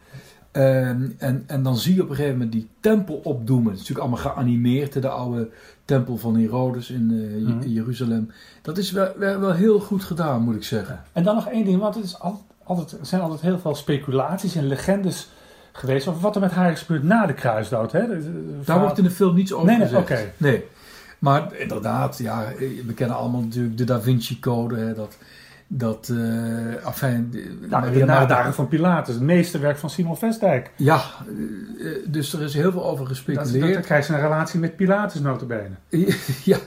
Ehm, 0.55 1.07
en, 1.17 1.43
en 1.47 1.63
dan 1.63 1.77
zie 1.77 1.95
je 1.95 2.01
op 2.03 2.09
een 2.09 2.15
gegeven 2.15 2.37
moment 2.37 2.51
die 2.51 2.67
tempel 2.79 3.15
opdoemen. 3.23 3.71
Het 3.71 3.81
is 3.81 3.87
natuurlijk 3.87 4.07
allemaal 4.15 4.33
geanimeerd, 4.33 5.01
de 5.01 5.07
oude 5.09 5.49
tempel 5.85 6.17
van 6.17 6.35
Herodes 6.37 6.89
in 6.89 7.11
eh, 7.47 7.53
Mhm. 7.55 7.67
Jeruzalem. 7.67 8.31
Dat 8.61 8.77
is 8.77 8.91
wel, 8.91 9.11
wel, 9.17 9.39
wel 9.39 9.53
heel 9.53 9.79
goed 9.79 10.03
gedaan, 10.03 10.41
moet 10.41 10.55
ik 10.55 10.63
zeggen. 10.63 11.01
En 11.13 11.23
dan 11.23 11.35
nog 11.35 11.47
één 11.47 11.65
ding, 11.65 11.79
want 11.79 11.95
het 11.95 12.03
is 12.03 12.19
al- 12.19 12.43
altijd, 12.63 12.91
er 12.99 13.05
zijn 13.05 13.21
altijd 13.21 13.41
heel 13.41 13.59
veel 13.59 13.75
speculaties 13.75 14.55
en 14.55 14.67
legendes 14.67 15.29
geweest 15.71 16.07
over 16.07 16.21
wat 16.21 16.35
er 16.35 16.41
met 16.41 16.51
haar 16.51 16.71
is 16.71 16.79
gebeurd 16.81 17.03
na 17.03 17.25
de 17.25 17.33
kruisdood. 17.33 17.91
Hè? 17.91 18.07
De- 18.07 18.07
de- 18.07 18.23
de 18.23 18.59
Daar 18.65 18.79
wordt 18.79 18.97
in 18.97 19.03
de 19.03 19.09
film 19.11 19.35
niets 19.35 19.53
over 19.53 19.67
Nee, 19.67 19.77
nee, 19.77 19.87
gezegd. 19.87 20.03
oké. 20.11 20.31
Nee. 20.37 20.63
Maar 21.19 21.55
inderdaad, 21.55 22.17
ja, 22.17 22.45
we 22.85 22.93
kennen 22.93 23.17
allemaal 23.17 23.41
natuurlijk 23.41 23.77
de 23.77 23.83
Da 23.83 24.01
Vinci 24.01 24.39
Code. 24.39 24.75
Hè, 24.75 24.93
dat, 24.93 25.17
dat 25.67 26.09
uh, 26.11 26.75
afijn, 26.83 27.29
de- 27.31 27.57
Nou, 27.69 27.91
de 27.93 28.05
nadagen 28.05 28.53
van 28.53 28.67
Pilatus, 28.67 29.13
het 29.13 29.23
meesterwerk 29.23 29.77
van 29.77 29.89
Simon 29.89 30.17
Vestdijk. 30.17 30.71
Ja, 30.75 31.01
eh, 31.79 31.91
eh, 31.91 31.97
dus 32.07 32.33
er 32.33 32.41
is 32.41 32.53
heel 32.53 32.71
veel 32.71 32.85
over 32.85 33.05
gespeculeerd. 33.07 33.73
dan 33.73 33.81
krijg 33.81 34.07
je 34.07 34.13
een 34.13 34.19
relatie 34.21 34.59
met 34.59 34.75
Pilatus 34.75 35.21
notabene. 35.21 35.75
Ja, 36.43 36.57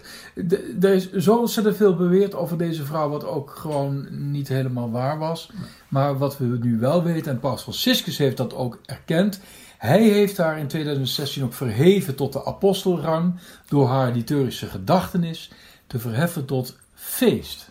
er 0.81 0.93
is 0.95 1.13
zo 1.13 1.37
ontzettend 1.37 1.77
veel 1.77 1.97
beweerd 1.97 2.35
over 2.35 2.59
deze 2.59 2.85
vrouw, 2.85 3.09
wat 3.09 3.25
ook 3.27 3.51
gewoon 3.51 4.07
niet 4.11 4.49
helemaal 4.49 4.91
waar 4.91 5.19
was. 5.19 5.51
Maar 5.89 6.19
wat 6.19 6.39
we 6.39 6.59
nu 6.63 6.79
wel 6.79 7.03
weten, 7.03 7.33
en 7.33 7.41
Paus 7.41 7.63
Franciscus 7.63 8.19
heeft 8.19 8.37
dat 8.37 8.55
ook 8.55 8.79
erkend. 8.87 9.41
Hij 9.79 10.03
heeft 10.03 10.37
haar 10.37 10.59
in 10.59 10.67
2016 10.67 11.45
ook 11.45 11.55
verheven 11.55 12.15
tot 12.15 12.33
de 12.33 12.45
apostelrang 12.45 13.35
door 13.69 13.89
haar 13.89 14.13
liturgische 14.13 14.67
gedachtenis 14.67 15.51
te 15.87 15.99
verheffen 15.99 16.45
tot 16.45 16.77
feest. 16.95 17.71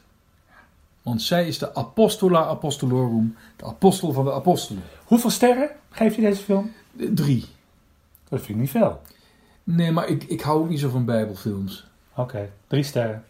Want 1.08 1.22
zij 1.22 1.48
is 1.48 1.58
de 1.58 1.76
apostola 1.76 2.46
apostolorum, 2.46 3.36
de 3.56 3.66
apostel 3.66 4.12
van 4.12 4.26
de 4.26 4.34
apostelen. 4.34 4.84
Hoeveel 5.06 5.30
sterren 5.30 5.70
geeft 5.90 6.16
je 6.16 6.22
deze 6.22 6.42
film? 6.42 6.72
Drie. 6.94 7.46
Dat 8.30 8.40
vind 8.40 8.50
ik 8.50 8.56
niet 8.56 8.70
veel. 8.70 9.02
Nee, 9.64 9.92
maar 9.92 10.08
ik, 10.08 10.24
ik 10.24 10.42
hou 10.42 10.60
ook 10.60 10.70
niet 10.70 10.80
zo 10.80 10.90
van 10.90 11.06
bijbelfilms. 11.06 11.88
Oké, 12.16 12.50
drie 12.68 12.84
sterren. 12.84 13.24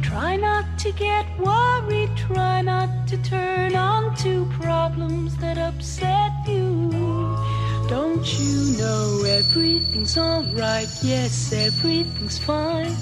Try 0.00 0.34
not 0.34 0.64
to 0.76 0.90
get 0.94 1.24
worried, 1.38 2.16
try 2.16 2.60
not 2.60 2.88
to 3.06 3.16
turn 3.20 3.74
on 3.74 4.14
to 4.14 4.46
problems 4.58 5.36
that 5.36 5.56
upset. 5.56 6.19
Don't 8.20 8.38
you 8.38 8.76
know 8.76 9.22
everything's 9.24 10.18
alright? 10.18 10.90
Yes, 11.00 11.54
everything's 11.54 12.38
fine. 12.38 12.94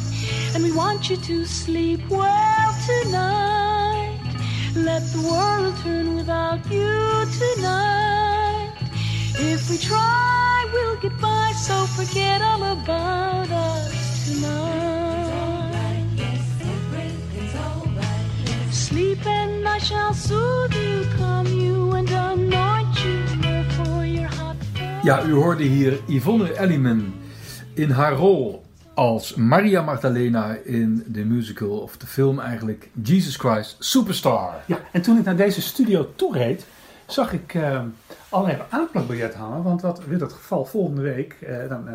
And 0.54 0.62
we 0.62 0.70
want 0.70 1.10
you 1.10 1.16
to 1.16 1.44
sleep 1.44 2.08
well 2.08 2.72
tonight. 2.86 4.20
Let 4.76 5.02
the 5.10 5.22
world 5.22 5.76
turn 5.82 6.14
without 6.14 6.64
you 6.70 7.26
tonight. 7.36 8.76
If 9.34 9.68
we 9.68 9.78
try, 9.78 10.70
we'll 10.72 11.00
get 11.00 11.20
by, 11.20 11.50
so 11.66 11.74
forget 11.98 12.40
all 12.40 12.62
about 12.62 13.50
us 13.50 14.24
tonight. 14.24 14.78
Sleep 18.70 19.26
and 19.26 19.66
I 19.66 19.78
shall 19.78 20.14
soothe 20.14 20.74
you, 20.74 21.08
calm 21.16 21.48
you 21.48 21.77
Ja, 25.08 25.24
u 25.24 25.32
hoorde 25.32 25.62
hier 25.62 26.00
Yvonne 26.06 26.52
Elliman 26.52 27.14
in 27.74 27.90
haar 27.90 28.12
rol 28.12 28.62
als 28.94 29.34
Maria 29.34 29.82
Magdalena 29.82 30.56
in 30.64 31.04
de 31.06 31.24
musical, 31.24 31.70
of 31.70 31.96
de 31.96 32.06
film 32.06 32.40
eigenlijk, 32.40 32.88
Jesus 33.02 33.36
Christ 33.36 33.76
Superstar. 33.78 34.54
Ja, 34.66 34.78
en 34.92 35.02
toen 35.02 35.18
ik 35.18 35.24
naar 35.24 35.36
deze 35.36 35.60
studio 35.62 36.12
toereed, 36.16 36.66
zag 37.06 37.32
ik 37.32 37.54
eh, 37.54 37.80
allerlei 38.28 38.62
aanplakbiljet 38.68 39.34
hangen. 39.34 39.62
Want 39.62 39.80
wat 39.82 40.04
wordt 40.04 40.20
het 40.20 40.32
geval 40.32 40.64
volgende 40.64 41.02
week? 41.02 41.36
eh, 41.40 41.68
dan, 41.68 41.88
eh, 41.88 41.94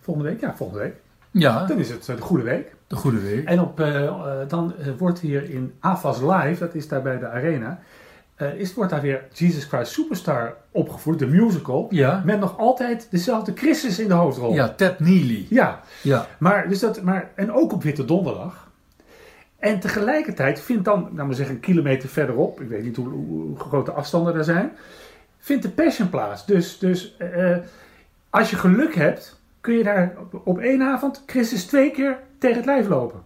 volgende 0.00 0.28
week? 0.28 0.40
Ja, 0.40 0.56
volgende 0.56 0.82
week. 0.82 0.94
Ja, 1.30 1.66
Dan 1.66 1.78
is 1.78 1.90
het 1.90 2.04
de 2.04 2.20
Goede 2.20 2.42
Week. 2.44 2.74
de 2.86 2.96
goede 2.96 3.20
week. 3.20 3.44
En 3.44 3.60
op, 3.60 3.76
dan 4.48 4.74
wordt 4.98 5.18
hier 5.18 5.50
in 5.50 5.72
AFAS 5.80 6.20
Live, 6.20 6.56
dat 6.58 6.74
is 6.74 6.88
daar 6.88 7.02
bij 7.02 7.18
de 7.18 7.28
Arena, 7.28 7.80
eh, 8.40 8.54
is, 8.54 8.74
wordt 8.74 8.90
daar 8.90 9.00
weer 9.00 9.24
Jesus 9.32 9.64
Christ 9.64 9.92
Superstar 9.92 10.56
opgevoerd, 10.70 11.18
de 11.18 11.26
musical. 11.26 11.86
Ja, 11.90 12.22
Met 12.24 12.40
nog 12.40 12.58
altijd 12.58 13.06
dezelfde 13.10 13.52
Christus 13.54 13.98
in 13.98 14.08
de 14.08 14.14
hoofdrol. 14.14 14.54
ja 14.54 14.68
Ted 14.68 15.00
Neely. 15.00 15.46
Ja, 15.48 15.80
Ja, 16.02 16.26
maar, 16.38 16.68
dus 16.68 16.78
dat, 16.78 17.02
maar, 17.02 17.30
en 17.34 17.52
ook 17.52 17.72
op 17.72 17.82
Witte 17.82 18.04
Donderdag. 18.04 18.68
En 19.58 19.80
tegelijkertijd 19.80 20.60
vindt 20.60 20.84
dan, 20.84 21.08
nou 21.12 21.26
maar 21.26 21.36
zeggen, 21.36 21.54
een 21.54 21.60
kilometer 21.60 22.08
verderop, 22.08 22.60
ik 22.60 22.68
weet 22.68 22.84
niet 22.84 22.96
hoe, 22.96 23.84
de 23.84 23.92
afstanden 23.92 24.34
er 24.34 24.44
zijn, 24.44 24.72
vindt 25.38 25.62
de 25.62 25.70
Passion 25.70 26.08
plaats. 26.08 26.46
Dus, 26.46 26.78
dus 26.78 27.16
eh, 27.16 27.56
als 28.30 28.50
je 28.50 28.56
geluk 28.56 28.94
hebt, 28.94 29.40
kun 29.60 29.74
je 29.74 29.82
daar 29.82 30.16
op, 30.18 30.40
op 30.44 30.58
één 30.58 30.82
avond 30.82 31.22
Christus 31.26 31.64
twee 31.64 31.90
keer 31.90 32.18
tegen 32.38 32.56
het 32.56 32.66
lijf 32.66 32.88
lopen. 32.88 33.22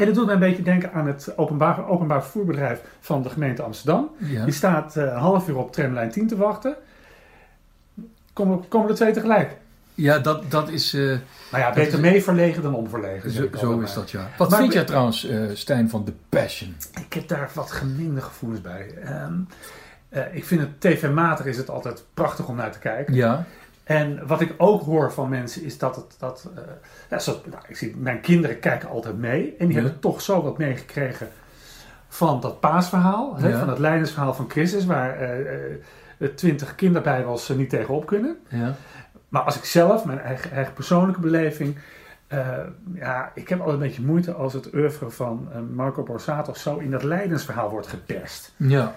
En 0.00 0.06
dat 0.06 0.14
doet 0.14 0.24
mij 0.24 0.34
een 0.34 0.40
beetje 0.40 0.62
denken 0.62 0.92
aan 0.92 1.06
het 1.06 1.32
openbaar, 1.36 1.88
openbaar 1.88 2.22
vervoerbedrijf 2.22 2.80
van 3.00 3.22
de 3.22 3.28
gemeente 3.30 3.62
Amsterdam. 3.62 4.10
ja. 4.18 4.44
Die 4.44 4.54
staat 4.54 4.96
een 4.96 5.08
half 5.08 5.48
uur 5.48 5.56
op 5.56 5.72
tramlijn 5.72 6.10
10 6.10 6.26
te 6.26 6.36
wachten. 6.36 6.74
Komen, 8.32 8.68
komen 8.68 8.88
er 8.88 8.94
twee 8.94 9.12
tegelijk. 9.12 9.56
ja 9.94 10.18
dat, 10.18 10.50
dat 10.50 10.68
is, 10.68 10.94
eh, 10.94 11.00
Nou 11.00 11.18
ja, 11.50 11.72
beter 11.72 11.92
is- 11.94 12.00
mee 12.00 12.22
verlegen 12.22 12.62
dan 12.62 12.74
onverlegen. 12.74 13.30
zo, 13.58 13.80
is 13.80 13.94
dat 13.94 14.10
ja. 14.10 14.28
Wat 14.38 14.50
Maar- 14.50 14.58
vind 14.60 14.72
jij 14.72 14.84
trouwens, 14.84 15.26
eh, 15.28 15.40
Stijn, 15.52 15.88
van 15.90 16.04
The 16.04 16.12
Passion? 16.28 16.74
Ik 17.06 17.12
heb 17.12 17.28
daar 17.28 17.50
wat 17.54 17.70
gemengde 17.70 18.20
gevoelens 18.20 18.60
bij. 18.60 18.94
Ehm, 19.04 19.32
eh, 20.08 20.22
ik 20.34 20.44
vind 20.44 20.60
het 20.60 20.80
tv-matig 20.80 21.46
is 21.46 21.56
het 21.56 21.70
altijd 21.70 22.04
prachtig 22.14 22.48
om 22.48 22.56
naar 22.56 22.72
te 22.72 22.78
kijken. 22.78 23.14
Ja, 23.14 23.44
En 23.90 24.26
wat 24.26 24.40
ik 24.40 24.54
ook 24.56 24.82
hoor 24.82 25.12
van 25.12 25.28
mensen 25.28 25.62
is 25.64 25.78
dat 25.78 25.96
het... 25.96 26.14
Dat, 26.18 26.50
eh, 26.56 26.62
ja, 27.10 27.18
zo, 27.18 27.40
nou, 27.50 27.62
ik 27.68 27.76
zie, 27.76 27.96
mijn 27.96 28.20
kinderen 28.20 28.58
kijken 28.58 28.88
altijd 28.88 29.18
mee. 29.18 29.54
En 29.58 29.66
die 29.66 29.76
Ja. 29.76 29.82
hebben 29.82 30.00
toch 30.00 30.20
zo 30.22 30.42
wat 30.42 30.58
meegekregen 30.58 31.28
van 32.08 32.40
dat 32.40 32.60
paasverhaal. 32.60 33.36
Hè, 33.36 33.48
Ja. 33.48 33.58
Van 33.58 33.68
het 33.68 33.78
lijdensverhaal 33.78 34.34
van 34.34 34.50
Christus. 34.50 34.84
Waar 34.86 35.18
de 36.18 36.34
twintig 36.34 36.74
kinderbijbels 36.74 37.48
er 37.48 37.56
niet 37.56 37.70
tegenop 37.70 38.06
kunnen. 38.06 38.36
ja. 38.48 38.74
Maar 39.28 39.42
als 39.42 39.56
ik 39.56 39.64
zelf, 39.64 40.04
mijn 40.04 40.18
eigen, 40.20 40.50
eigen 40.50 40.72
persoonlijke 40.74 41.20
beleving. 41.20 41.78
ja, 42.94 43.30
ik 43.34 43.48
heb 43.48 43.58
altijd 43.58 43.76
een 43.80 43.86
beetje 43.86 44.02
moeite 44.02 44.32
als 44.32 44.52
het 44.52 44.74
oeuvre 44.74 45.10
van 45.10 45.48
Marco 45.74 46.02
Borsato 46.02 46.52
zo 46.54 46.76
in 46.76 46.90
dat 46.90 47.02
lijdensverhaal 47.02 47.70
wordt 47.70 47.86
geperst. 47.86 48.54
ja. 48.56 48.94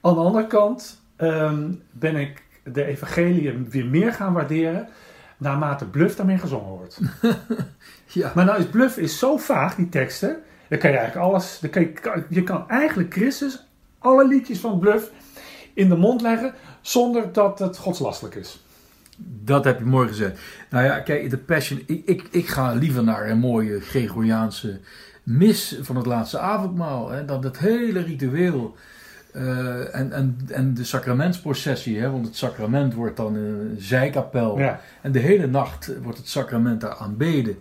Aan 0.00 0.14
de 0.14 0.20
andere 0.20 0.46
kant 0.46 1.00
ehm, 1.16 1.70
ben 1.92 2.16
ik 2.16 2.42
de 2.72 2.84
evangelie 2.84 3.52
weer 3.70 3.86
meer 3.86 4.12
gaan 4.12 4.32
waarderen 4.32 4.88
naarmate 5.36 5.84
Bluff 5.84 6.16
daarmee 6.16 6.38
gezongen 6.38 6.70
wordt. 6.70 6.98
ja. 8.20 8.32
Maar 8.34 8.44
nou 8.44 8.58
is 8.58 8.66
Bluff 8.66 8.96
is 8.96 9.18
zo 9.18 9.36
vaag, 9.36 9.74
die 9.74 9.88
teksten. 9.88 10.36
Dan 10.68 10.78
kan 10.78 10.90
je 10.90 10.96
eigenlijk 10.96 11.28
alles, 11.30 11.58
dan 11.60 11.70
kan 11.70 11.82
je, 11.82 11.92
kan- 11.92 12.24
je 12.28 12.42
kan 12.42 12.68
eigenlijk 12.68 13.12
Christus, 13.12 13.66
alle 13.98 14.26
liedjes 14.28 14.58
van 14.58 14.78
Bluff, 14.78 15.10
in 15.74 15.88
de 15.88 15.96
mond 15.96 16.20
leggen 16.20 16.54
zonder 16.80 17.32
dat 17.32 17.58
het 17.58 17.76
godslastelijk 17.78 18.34
is. 18.34 18.62
Dat 19.20 19.64
heb 19.64 19.78
je 19.78 19.84
mooi 19.84 20.08
gezegd. 20.08 20.40
Nou 20.70 20.84
ja, 20.84 21.00
kijk, 21.00 21.30
de 21.30 21.38
Passion. 21.38 21.82
Ik, 21.86 22.02
ik, 22.04 22.28
ik 22.30 22.46
ga 22.48 22.72
liever 22.72 23.04
naar 23.04 23.30
een 23.30 23.38
mooie 23.38 23.80
Gregoriaanse 23.80 24.80
mis 25.22 25.78
van 25.82 25.96
het 25.96 26.06
laatste 26.06 26.38
avondmaal. 26.38 27.10
Hè, 27.10 27.24
dan 27.24 27.44
het 27.44 27.58
hele 27.58 28.00
ritueel. 28.00 28.76
Eh, 29.32 29.94
en, 29.94 30.12
en, 30.12 30.38
en 30.48 30.74
de 30.74 30.84
sacramentsprocessie. 30.84 31.98
Hè, 31.98 32.10
want 32.10 32.26
het 32.26 32.36
sacrament 32.36 32.94
wordt 32.94 33.16
dan 33.16 33.36
in 33.36 33.42
een 33.42 33.76
zijkapel. 33.78 34.58
Ja. 34.58 34.80
En 35.02 35.12
de 35.12 35.18
hele 35.18 35.46
nacht 35.46 35.92
wordt 36.02 36.18
het 36.18 36.28
sacrament 36.28 36.80
daar 36.80 36.94
aanbeden. 36.96 37.56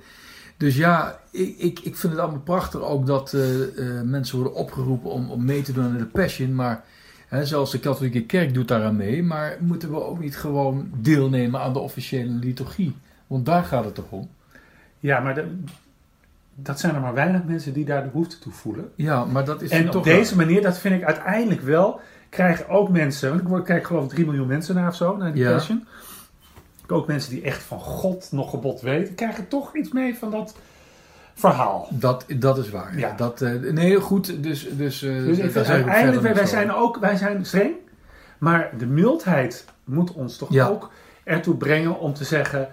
Dus 0.58 0.76
ja, 0.76 1.20
ik, 1.32 1.58
ik, 1.58 1.80
ik 1.80 1.96
vind 1.96 2.14
het 2.14 2.22
allemaal 2.22 2.40
prachtig 2.42 2.82
ook 2.82 3.06
dat 3.06 3.34
eh, 3.34 3.62
eh, 3.64 4.02
mensen 4.04 4.36
worden 4.36 4.56
opgeroepen 4.56 5.12
om, 5.12 5.30
om 5.32 5.46
mee 5.46 5.62
te 5.62 5.72
doen 5.74 5.84
aan 5.84 5.98
de 5.98 6.06
Passion. 6.06 6.56
Maar 6.56 6.84
hè, 7.28 7.46
zelfs 7.46 7.72
de 7.72 7.80
katholieke 7.80 8.26
kerk 8.26 8.54
doet 8.54 8.68
daaraan 8.68 8.96
mee. 8.96 9.24
Maar 9.24 9.58
moeten 9.60 9.90
we 9.92 10.04
ook 10.04 10.20
niet 10.20 10.38
gewoon 10.38 10.90
deelnemen 10.96 11.62
aan 11.62 11.74
de 11.74 11.80
officiële 11.80 12.30
liturgie? 12.32 12.96
Want 13.28 13.46
daar 13.46 13.64
gaat 13.64 13.86
het 13.86 13.96
toch 13.96 14.12
om? 14.12 14.30
Ja, 15.00 15.20
maar 15.20 15.36
de- 15.36 15.58
dat 16.60 16.80
zijn 16.80 16.96
er 16.96 17.02
maar 17.02 17.14
weinig 17.14 17.44
mensen 17.44 17.74
die 17.74 17.86
daar 17.86 18.04
de 18.04 18.10
behoefte 18.10 18.40
toe 18.40 18.52
voelen. 18.52 18.92
Ja, 18.96 19.26
maar 19.26 19.46
dat 19.46 19.62
is 19.62 19.70
En 19.70 19.86
toch 19.86 19.96
op 19.96 20.04
deze 20.04 20.36
manier, 20.36 20.62
dat 20.62 20.78
vind 20.78 20.96
ik 20.96 21.04
uiteindelijk 21.04 21.62
wel, 21.62 22.00
krijgen 22.30 22.70
ook 22.70 22.90
mensen, 22.90 23.30
want 23.30 23.42
ik 23.42 23.48
word- 23.48 23.64
kijk 23.66 23.86
geloof 23.88 24.04
ik 24.04 24.10
3 24.10 24.26
miljoen 24.26 24.48
mensen 24.48 24.76
naar 24.76 24.88
of 24.88 24.96
zo, 24.96 25.18
naar 25.18 25.34
die 25.34 25.44
Ja. 25.44 25.52
passion. 25.52 25.88
Ook 26.88 27.08
mensen 27.08 27.30
die 27.32 27.42
echt 27.42 27.64
van 27.64 27.80
God 27.80 28.28
nog 28.32 28.50
gebod 28.50 28.82
weten, 28.82 29.16
krijgen 29.16 29.48
toch 29.48 29.76
iets 29.76 29.92
mee 29.92 30.16
van 30.18 30.32
dat 30.32 30.56
verhaal. 31.34 31.88
Dat, 31.92 32.26
dat 32.36 32.58
is 32.58 32.70
waar. 32.70 32.98
Ja. 33.00 33.14
Dat, 33.18 33.42
eh, 33.42 33.52
nee, 33.72 33.96
goed. 34.00 34.44
Dus, 34.44 34.68
dus, 34.72 35.02
eh, 35.04 35.24
Dus 35.26 35.40
uiteindelijk, 35.68 36.34
wij, 36.36 36.46
zijn 36.46 36.72
ook, 36.74 36.98
wij 36.98 37.16
zijn 37.16 37.46
streng, 37.46 37.72
maar 38.38 38.70
de 38.78 38.86
mildheid 38.86 39.66
moet 39.84 40.14
ons 40.14 40.38
toch 40.38 40.52
Ja. 40.54 40.68
ook 40.68 40.92
ertoe 41.24 41.56
brengen 41.56 42.00
om 42.00 42.14
te 42.14 42.24
zeggen, 42.24 42.68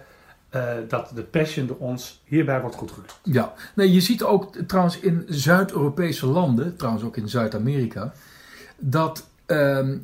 eh, 0.55 0.73
dat 0.89 1.11
de 1.15 1.23
Passion 1.23 1.67
door 1.67 1.77
ons 1.79 2.21
hierbij 2.25 2.61
wordt 2.61 2.77
goedgekeurd. 2.77 3.19
Ja, 3.23 3.53
nee, 3.75 3.93
je 3.93 4.01
ziet 4.01 4.23
ook 4.23 4.57
trouwens 4.67 4.99
in 4.99 5.25
Zuid-Europese 5.29 6.27
landen, 6.27 6.77
trouwens 6.77 7.05
ook 7.05 7.17
in 7.17 7.29
Zuid-Amerika, 7.29 8.13
dat 8.79 9.27
ehm, 9.47 9.97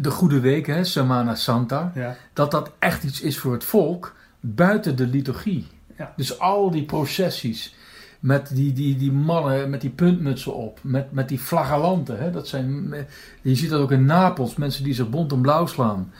de 0.00 0.10
Goede 0.10 0.40
Week, 0.40 0.66
hè, 0.66 0.84
Semana 0.84 1.34
Santa, 1.34 1.92
Ja. 1.94 2.16
dat 2.32 2.50
dat 2.50 2.70
echt 2.78 3.04
iets 3.04 3.20
is 3.20 3.38
voor 3.38 3.52
het 3.52 3.64
volk 3.64 4.14
buiten 4.40 4.96
de 4.96 5.06
liturgie. 5.06 5.66
Ja. 5.96 6.12
Dus 6.16 6.38
al 6.38 6.70
die 6.70 6.84
processies 6.84 7.74
met 8.20 8.50
die, 8.54 8.72
die, 8.72 8.96
die 8.96 9.12
mannen 9.12 9.70
met 9.70 9.80
die 9.80 9.90
puntmutsen 9.90 10.54
op, 10.54 10.78
met, 10.82 11.12
met 11.12 11.28
die 11.28 11.38
flagellanten. 11.38 12.18
Hè, 12.18 12.30
dat 12.30 12.48
zijn, 12.48 12.94
je 13.42 13.54
ziet 13.54 13.70
dat 13.70 13.80
ook 13.80 13.92
in 13.92 14.04
Napels, 14.04 14.56
mensen 14.56 14.84
die 14.84 14.94
zich 14.94 15.10
bont 15.10 15.32
en 15.32 15.40
blauw 15.40 15.66
slaan. 15.66 16.12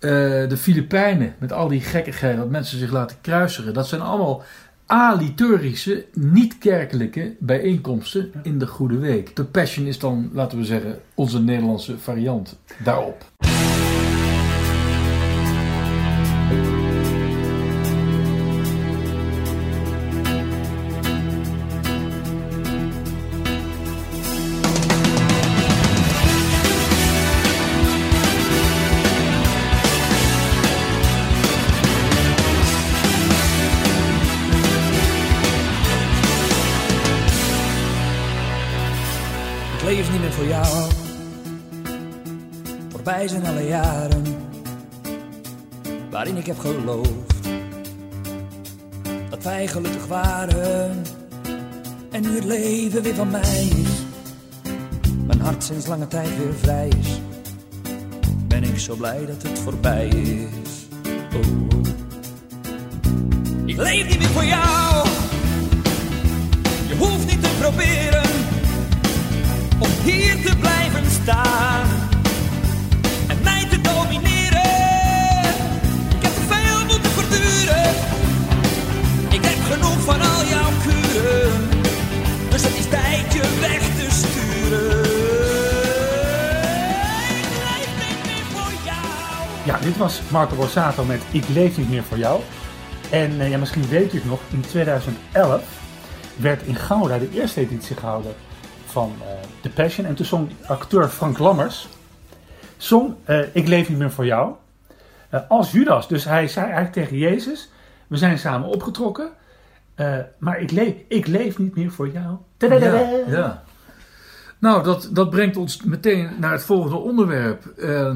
Eh, 0.00 0.10
de 0.48 0.56
Filipijnen 0.56 1.34
met 1.38 1.52
al 1.52 1.68
die 1.68 1.80
gekkigheid 1.80 2.36
dat 2.36 2.50
mensen 2.50 2.78
zich 2.78 2.90
laten 2.90 3.16
kruiseren. 3.20 3.74
Dat 3.74 3.88
zijn 3.88 4.00
allemaal 4.00 4.42
aliturgische, 4.86 6.04
niet-kerkelijke 6.14 7.34
bijeenkomsten 7.38 8.32
in 8.42 8.58
de 8.58 8.66
Goede 8.66 8.98
Week. 8.98 9.36
De 9.36 9.44
Passion 9.44 9.86
is 9.86 9.98
dan, 9.98 10.30
laten 10.32 10.58
we 10.58 10.64
zeggen, 10.64 11.00
onze 11.14 11.40
Nederlandse 11.40 11.98
variant 11.98 12.58
daarop. 12.84 13.24
Ik 39.80 39.86
leef 39.86 40.10
niet 40.10 40.20
meer 40.20 40.32
voor 40.32 40.46
jou. 40.46 40.90
Voorbij 42.88 43.28
zijn 43.28 43.46
alle 43.46 43.66
jaren 43.66 44.22
waarin 46.10 46.36
ik 46.36 46.46
heb 46.46 46.58
geloofd 46.58 47.48
dat 49.30 49.42
wij 49.42 49.66
gelukkig 49.66 50.06
waren. 50.06 51.02
En 52.10 52.22
nu 52.22 52.34
het 52.34 52.44
leven 52.44 53.02
weer 53.02 53.14
van 53.14 53.30
mij 53.30 53.68
is, 53.76 53.88
mijn 55.26 55.40
hart 55.40 55.64
sinds 55.64 55.86
lange 55.86 56.06
tijd 56.06 56.36
weer 56.36 56.54
vrij 56.54 56.88
is, 56.88 57.20
ben 58.46 58.64
ik 58.64 58.78
zo 58.78 58.94
blij 58.94 59.26
dat 59.26 59.42
het 59.42 59.58
voorbij 59.58 60.08
is. 60.08 60.86
Oh, 61.34 61.40
oh. 61.40 61.86
Ik 63.64 63.76
leef 63.76 64.08
niet 64.08 64.18
meer 64.18 64.28
voor 64.28 64.44
jou. 64.44 65.08
Je 66.88 66.96
hoeft 66.96 67.26
niet 67.26 67.42
te 67.42 67.50
proberen 67.58 68.30
om 69.80 69.90
hier 70.02 70.42
te 70.44 70.56
blijven 70.56 71.10
staan 71.10 71.86
en 73.26 73.36
mij 73.42 73.66
te 73.70 73.80
domineren. 73.80 74.70
Ik 76.16 76.22
heb 76.22 76.32
te 76.32 76.44
veel 76.48 76.86
moeten 76.86 77.10
verduren. 77.10 77.90
Ik 79.30 79.44
heb 79.44 79.58
genoeg 79.72 80.00
van 80.00 80.20
al 80.20 80.44
jouw 80.44 80.70
kuren, 80.82 81.68
dus 82.50 82.62
het 82.62 82.76
is 82.78 82.88
tijd 82.88 83.32
je 83.32 83.58
weg 83.60 83.80
te 83.80 84.06
sturen. 84.10 85.00
Ik 87.40 87.50
leef 87.64 87.90
niet 87.98 88.24
meer 88.26 88.44
voor 88.52 88.72
jou. 88.84 89.06
Ja, 89.64 89.78
dit 89.78 89.96
was 89.96 90.20
Marco 90.28 90.56
Borsato 90.56 91.04
met 91.04 91.22
Ik 91.30 91.48
leef 91.48 91.76
niet 91.76 91.90
meer 91.90 92.04
voor 92.04 92.18
jou. 92.18 92.40
En 93.10 93.40
eh, 93.40 93.50
ja, 93.50 93.58
misschien 93.58 93.88
weet 93.88 94.12
u 94.12 94.16
het 94.16 94.26
nog, 94.26 94.40
in 94.50 94.60
2011 94.60 95.62
werd 96.36 96.62
in 96.62 96.74
Gouda 96.76 97.18
de 97.18 97.30
eerste 97.34 97.60
editie 97.60 97.96
gehouden 97.96 98.34
van 98.90 99.14
eh 99.20 99.26
The 99.60 99.70
Passion. 99.70 100.06
En 100.06 100.14
toen 100.14 100.26
zong 100.26 100.48
acteur 100.66 101.08
Frank 101.08 101.38
Lammers, 101.38 101.88
zong 102.76 103.14
eh, 103.24 103.40
Ik 103.52 103.68
leef 103.68 103.88
niet 103.88 103.98
meer 103.98 104.10
voor 104.10 104.26
jou, 104.26 104.52
eh, 105.28 105.40
als 105.48 105.72
Judas. 105.72 106.08
Dus 106.08 106.24
hij 106.24 106.48
zei 106.48 106.64
eigenlijk 106.64 106.94
tegen 106.94 107.16
Jezus, 107.16 107.70
we 108.06 108.16
zijn 108.16 108.38
samen 108.38 108.68
opgetrokken, 108.68 109.30
maar 110.38 110.60
ik 110.60 110.70
leef, 110.70 110.94
ik 111.08 111.26
leef 111.26 111.58
niet 111.58 111.76
meer 111.76 111.90
voor 111.90 112.08
jou. 112.08 112.36
Ja, 112.58 113.10
ja. 113.26 113.62
Nou, 114.58 114.82
dat, 114.82 115.08
dat 115.12 115.30
brengt 115.30 115.56
ons 115.56 115.82
meteen 115.82 116.30
naar 116.38 116.52
het 116.52 116.62
volgende 116.62 116.96
onderwerp. 116.96 117.62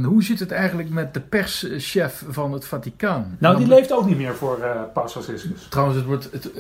Hoe 0.05 0.23
zit 0.23 0.41
het 0.41 0.51
eigenlijk 0.51 0.91
met 0.91 1.15
de 1.15 1.21
perschef 1.21 2.25
van 2.29 2.53
het 2.53 2.65
Vaticaan? 2.65 3.37
Nou, 3.39 3.57
die 3.57 3.67
leeft 3.67 3.93
ook 3.93 4.07
niet 4.07 4.17
meer 4.17 4.35
voor 4.35 4.59
eh 4.61 4.81
Paus 4.93 5.11
Franciscus. 5.11 5.67
Trouwens, 5.71 5.99
het, 5.99 6.07
wordt, 6.07 6.29
het, 6.33 6.51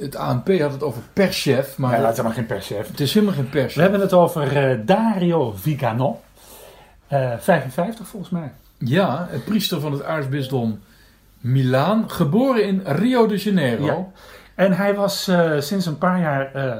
het 0.00 0.16
ANP 0.16 0.58
had 0.60 0.72
het 0.72 0.82
over 0.82 1.02
perschef, 1.12 1.78
maar 1.78 1.90
Maar 1.90 2.00
dat 2.00 2.10
is 2.10 2.16
helemaal 2.16 2.36
geen 2.36 2.46
perschef. 2.46 2.88
het 2.88 3.00
is 3.00 3.14
helemaal 3.14 3.34
geen 3.34 3.48
perschef. 3.48 3.74
We 3.74 3.80
hebben 3.80 4.00
het 4.00 4.12
over 4.12 4.56
eh, 4.70 4.78
Dario 4.84 5.52
Vigano. 5.56 6.20
Eh 7.08 7.32
55 7.38 8.06
volgens 8.06 8.32
mij. 8.32 8.52
Ja, 8.78 9.28
een 9.32 9.44
priester 9.44 9.80
van 9.80 9.92
het 9.92 10.04
aartsbisdom 10.04 10.80
Milaan, 11.40 12.10
geboren 12.10 12.64
in 12.64 12.82
Rio 12.84 13.26
de 13.26 13.36
Janeiro. 13.36 13.84
Ja. 13.86 14.06
En 14.54 14.72
hij 14.72 14.94
was 14.94 15.28
eh, 15.28 15.50
sinds 15.58 15.86
een 15.86 15.98
paar 15.98 16.20
jaar 16.20 16.54
eh, 16.54 16.76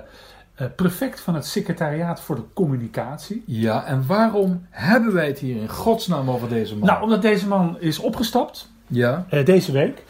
eh, 0.55 0.67
prefect 0.77 1.21
van 1.21 1.35
het 1.35 1.47
secretariaat 1.47 2.21
voor 2.21 2.37
de 2.37 2.45
communicatie. 2.55 3.43
Ja, 3.47 3.85
en 3.85 4.05
waarom 4.07 4.67
hebben 4.71 5.13
wij 5.15 5.27
het 5.27 5.39
hier 5.39 5.57
in 5.61 5.69
godsnaam 5.69 6.31
over 6.31 6.49
deze 6.49 6.77
man? 6.77 6.89
Nou, 6.89 7.03
omdat 7.03 7.23
deze 7.23 7.47
man 7.49 7.77
is 7.81 7.99
opgestapt 7.99 8.69
ja, 8.87 9.25
eh, 9.29 9.45
deze 9.45 9.73
week. 9.73 10.03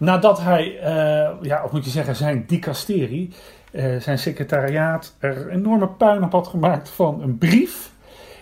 Nadat 0.00 0.40
hij, 0.40 0.78
eh, 0.78 1.30
ja, 1.42 1.64
of 1.64 1.72
moet 1.72 1.84
je 1.84 1.90
zeggen, 1.90 2.16
zijn 2.16 2.44
dicasterie, 2.46 3.30
eh, 3.72 3.96
zijn 3.96 4.18
secretariaat, 4.18 5.16
er 5.18 5.48
enorme 5.48 5.88
puin 5.88 6.24
op 6.24 6.32
had 6.32 6.46
gemaakt 6.46 6.88
van 6.88 7.22
een 7.22 7.38
brief 7.38 7.90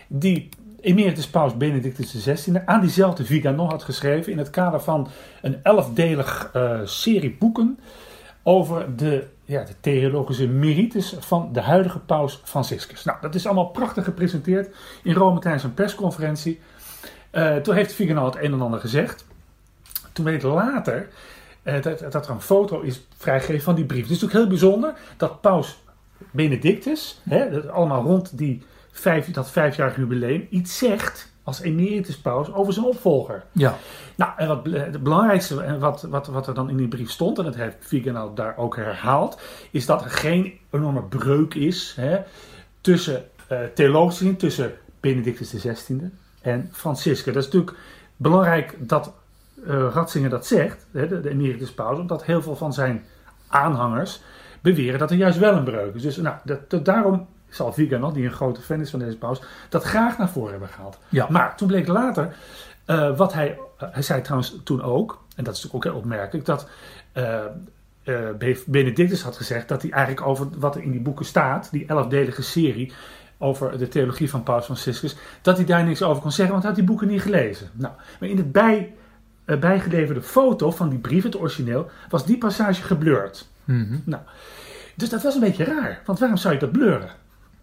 die 0.07 0.49
emeritus 0.81 1.29
paus 1.29 1.57
Benedictus 1.57 2.11
XVI 2.11 2.63
aan 2.65 2.81
diezelfde 2.81 3.25
Vigano 3.25 3.67
had 3.67 3.83
geschreven 3.83 4.33
in 4.33 4.39
het 4.39 4.51
kader 4.51 4.81
van 4.81 5.09
een 5.43 5.61
elfdelig 5.63 6.51
eh, 6.53 6.81
serie 6.85 7.37
boeken 7.39 7.79
over 8.43 8.97
de, 8.97 9.27
ja, 9.45 9.65
de 9.65 9.75
theologische 9.81 10.47
merites 10.47 11.17
van 11.19 11.49
de 11.53 11.61
huidige 11.61 11.99
paus 11.99 12.41
Franciscus. 12.45 13.05
Nou, 13.05 13.19
dat 13.21 13.35
is 13.35 13.47
allemaal 13.47 13.69
prachtig 13.69 14.05
gepresenteerd 14.05 14.75
in 15.03 15.15
Rome 15.15 15.41
tijdens 15.41 15.65
een 15.65 15.75
persconferentie. 15.75 16.61
Toen 17.63 17.75
heeft 17.75 17.93
Vigano 17.93 18.25
het 18.25 18.37
een 18.37 18.53
en 18.53 18.61
ander 18.61 18.81
gezegd. 18.81 19.27
Toen 20.13 20.25
weet 20.25 20.43
later 20.43 21.09
eh, 21.69 21.83
dat, 21.83 22.13
dat 22.13 22.27
er 22.27 22.31
een 22.31 22.41
foto 22.41 22.81
is 22.81 23.07
vrijgegeven 23.17 23.63
van 23.63 23.75
die 23.75 23.85
brief. 23.85 24.03
Het 24.03 24.11
is 24.11 24.21
natuurlijk 24.21 24.41
heel 24.41 24.59
bijzonder 24.59 24.95
dat 25.17 25.41
paus 25.41 25.79
Benedictus, 26.31 27.21
hè, 27.29 27.51
dat 27.51 27.69
allemaal 27.69 28.03
rond 28.03 28.39
die 28.39 28.63
vijf, 28.91 29.31
dat 29.31 29.51
vijfjarig 29.51 29.97
jubileum, 29.97 30.47
iets 30.51 30.79
zegt 30.79 31.33
als 31.43 31.61
emeritus 31.61 32.19
paus 32.19 32.53
over 32.53 32.73
zijn 32.73 32.87
opvolger. 32.87 33.45
ja. 33.53 33.77
Nou, 34.17 34.33
en 34.37 34.49
wat, 34.49 34.63
bel- 34.63 34.73
het 34.73 35.03
belangrijkste 35.03 35.63
en 35.63 35.79
wat, 35.79 36.03
wat, 36.03 36.27
wat 36.27 36.47
er 36.47 36.55
dan 36.55 36.71
in 36.71 36.77
die 36.77 36.89
brief 36.89 37.11
stond, 37.11 37.39
en 37.39 37.45
dat 37.45 37.55
heeft 37.55 37.77
Vigano 37.81 38.35
daar 38.35 38.57
ook 38.57 38.77
herhaald, 38.77 39.41
is 39.71 39.87
dat 39.87 40.05
er 40.05 40.11
geen 40.11 40.59
enorme 40.71 41.03
breuk 41.03 41.55
is 41.55 41.95
hè, 41.97 42.19
tussen 42.81 43.25
eh 43.49 43.59
theologisch 43.75 44.17
gezien, 44.19 44.37
tussen 44.37 44.73
Benedictus 45.01 45.51
XVI 45.51 46.11
en 46.41 46.69
Franciscus. 46.73 47.35
Dat 47.35 47.43
is 47.43 47.51
natuurlijk 47.51 47.77
belangrijk 48.17 48.77
dat 48.79 49.13
Ratzinger 49.75 50.31
dat 50.31 50.47
zegt, 50.47 50.87
hè, 50.93 51.07
de, 51.09 51.21
de 51.21 51.31
emeritus 51.31 51.73
paus, 51.73 51.99
omdat 51.99 52.25
heel 52.25 52.43
veel 52.43 52.57
van 52.57 52.73
zijn 52.73 53.05
aanhangers 53.49 54.21
beweren 54.61 54.99
dat 54.99 55.11
er 55.11 55.17
juist 55.17 55.39
wel 55.39 55.55
een 55.57 55.65
breuk 55.65 55.95
is. 55.95 56.03
Dus 56.03 56.17
nou, 56.17 56.37
dat, 56.45 56.71
dat- 56.71 56.85
daarom 56.85 57.27
zal 57.49 57.73
Vigano, 57.73 58.13
die 58.13 58.25
een 58.25 58.33
grote 58.33 58.61
fan 58.61 58.81
is 58.81 58.91
van 58.91 58.99
deze 58.99 59.17
paus, 59.19 59.43
dat 59.69 59.85
graag 59.85 60.19
naar 60.19 60.29
voren 60.29 60.51
hebben 60.51 60.69
gehaald. 60.69 60.99
Ja. 61.09 61.27
Maar 61.31 61.57
toen 61.57 61.69
bleek 61.69 61.87
later, 61.89 62.35
eh, 62.85 63.17
wat 63.17 63.33
hij, 63.33 63.59
eh, 63.79 63.89
hij 63.93 64.03
zei 64.03 64.21
trouwens 64.23 64.61
toen 64.65 64.83
ook, 64.83 65.11
en 65.37 65.45
dat 65.45 65.57
is 65.57 65.63
natuurlijk 65.63 65.75
ook 65.75 65.93
heel 65.93 66.03
opmerkelijk, 66.03 66.47
dat 66.47 66.69
Be- 68.39 68.63
Benedictus 68.67 69.23
had 69.23 69.37
gezegd 69.37 69.69
dat 69.69 69.83
hij 69.83 69.91
eigenlijk 69.91 70.27
over 70.27 70.47
wat 70.59 70.75
er 70.75 70.83
in 70.83 70.91
die 70.91 71.01
boeken 71.01 71.25
staat, 71.25 71.69
die 71.71 71.87
elfdelige 71.87 72.43
serie 72.43 72.93
over 73.39 73.79
de 73.79 73.89
theologie 73.89 74.31
van 74.31 74.43
Paus 74.43 74.65
Franciscus, 74.65 75.17
dat 75.43 75.57
hij 75.57 75.67
daar 75.67 75.85
niks 75.85 76.03
over 76.03 76.23
kon 76.23 76.33
zeggen, 76.33 76.53
want 76.53 76.63
hij 76.67 76.73
had 76.73 76.81
die 76.81 76.91
boeken 76.91 77.09
niet 77.09 77.23
gelezen. 77.23 77.69
Nou, 77.73 77.95
maar 78.21 78.29
in 78.29 78.37
de 78.37 78.45
bij, 78.45 78.95
bijgeleverde 79.57 80.23
foto 80.23 80.71
van 80.71 80.89
die 80.89 80.99
brief, 80.99 81.23
het 81.23 81.39
origineel, 81.41 81.91
was 82.09 82.25
die 82.27 82.39
passage 82.39 82.83
geblurred. 82.83 83.47
Mhm. 83.65 83.97
Nou, 84.05 84.23
dus 84.95 85.09
dat 85.09 85.23
was 85.23 85.35
een 85.35 85.41
beetje 85.41 85.65
raar. 85.65 86.01
Want 86.05 86.19
waarom 86.19 86.37
zou 86.39 86.55
je 86.55 86.61
dat 86.61 86.73
blurren? 86.73 87.11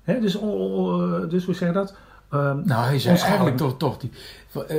Hè, 0.04 0.19
dus, 0.19 0.32
dus 1.30 1.45
hoe 1.45 1.54
zeg 1.56 1.67
je 1.67 1.71
dat? 1.74 1.95
ehm, 2.32 2.60
Nou, 2.63 2.86
hij 2.86 3.00
zei 3.00 3.17
eigenlijk 3.17 3.58
toch, 3.58 3.78
toch 3.78 3.98
die, 3.98 4.12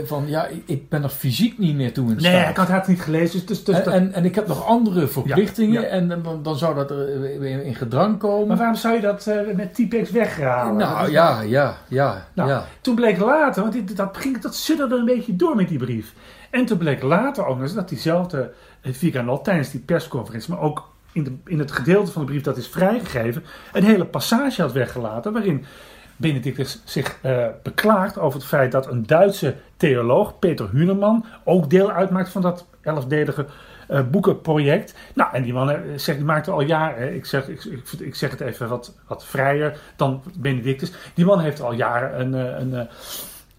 van, 0.05 0.25
eh, 0.25 0.31
ja, 0.31 0.49
ik- 0.66 0.88
ben 0.88 1.03
er 1.03 1.09
fysiek 1.09 1.59
niet 1.59 1.75
meer 1.77 1.92
toe 1.92 2.05
in 2.11 2.16
nee, 2.16 2.19
staat. 2.33 2.51
ik 2.51 2.57
had 2.57 2.69
het 2.69 2.87
niet 2.87 3.01
gelezen. 3.01 3.47
Dus, 3.47 3.64
dus 3.64 3.77
en, 3.79 3.85
dat- 3.85 3.92
en, 3.95 4.12
en 4.12 4.25
ik 4.25 4.35
heb 4.35 4.47
nog 4.47 4.66
andere 4.66 5.07
verplichtingen 5.07 5.83
ja. 5.83 5.87
en 5.88 6.09
dan, 6.09 6.42
dan 6.42 6.57
zou 6.59 6.75
dat 6.75 6.90
er 6.90 7.25
eh, 7.42 7.66
in 7.66 7.75
gedrang 7.75 8.19
komen. 8.19 8.47
maar 8.49 8.57
waarom 8.57 8.77
zou 8.77 8.95
je 8.95 9.01
dat 9.01 9.27
eh, 9.27 9.55
met 9.57 9.75
T-Pex 9.75 10.11
weghalen? 10.11 10.77
Nou 10.77 11.11
ja, 11.11 11.40
ja, 11.40 11.77
ja, 11.88 12.27
Nou, 12.35 12.49
ja. 12.49 12.64
Toen 12.81 12.95
bleek 12.95 13.19
later, 13.19 13.62
want 13.62 13.75
dit, 13.75 13.97
dat, 13.97 14.16
ging, 14.16 14.38
dat 14.38 14.55
sudderde 14.55 14.97
een 14.97 15.05
beetje 15.05 15.37
door 15.37 15.57
met 15.57 15.69
die 15.69 15.79
brief. 15.79 16.12
En 16.57 16.64
toen 16.64 16.79
bleek 16.79 17.03
later 17.03 17.47
ook 17.47 17.61
eens 17.61 17.75
dat 17.75 17.88
diezelfde 17.88 18.53
eh, 18.81 18.92
Viganot 18.92 19.45
tijdens 19.45 19.71
die 19.71 19.81
persconferentie, 19.81 20.55
maar 20.55 20.62
ook 20.62 20.88
in, 21.12 21.25
de, 21.25 21.33
in 21.45 21.59
het 21.59 21.73
gedeelte 21.73 22.12
van 22.12 22.23
de 22.23 22.29
brief 22.29 22.42
dat 22.42 22.57
is 22.57 22.69
vrijgegeven, 22.69 23.45
een 23.73 23.85
hele 23.85 24.05
passage 24.05 24.62
had 24.62 24.73
weggelaten 24.73 25.33
waarin 25.33 25.64
Benedictus 26.16 26.83
zich 26.85 27.19
eh, 27.23 27.47
beklaagt 27.62 28.19
over 28.19 28.38
het 28.38 28.49
feit 28.49 28.73
dat 28.73 28.87
een 28.87 29.07
Duitse 29.07 29.55
theoloog, 29.77 30.38
Peter 30.38 30.71
Huneman, 30.71 31.25
ook 31.45 31.71
deel 31.71 31.90
uitmaakt 31.90 32.29
van 32.29 32.42
dat 32.42 32.66
elfdelige 32.81 33.47
eh, 33.88 34.01
boekenproject. 34.11 34.95
Nou, 35.14 35.35
en 35.35 35.42
die 35.42 35.53
man 35.53 35.77
zegt, 35.97 36.19
die 36.19 36.27
maakte 36.27 36.51
al 36.51 36.61
jaren, 36.61 37.14
ik, 37.14 37.25
zeg, 37.25 37.49
ik, 37.49 37.64
ik, 37.99 38.14
zeg 38.14 38.31
het 38.31 38.40
even 38.40 38.69
wat, 38.69 38.95
wat 39.07 39.25
vrijer 39.25 39.79
dan 39.97 40.23
Benedictus. 40.38 40.92
Die 41.14 41.25
man 41.25 41.40
heeft 41.40 41.61
al 41.61 41.73
jaren 41.73 42.21
een, 42.21 42.33
een, 42.61 42.88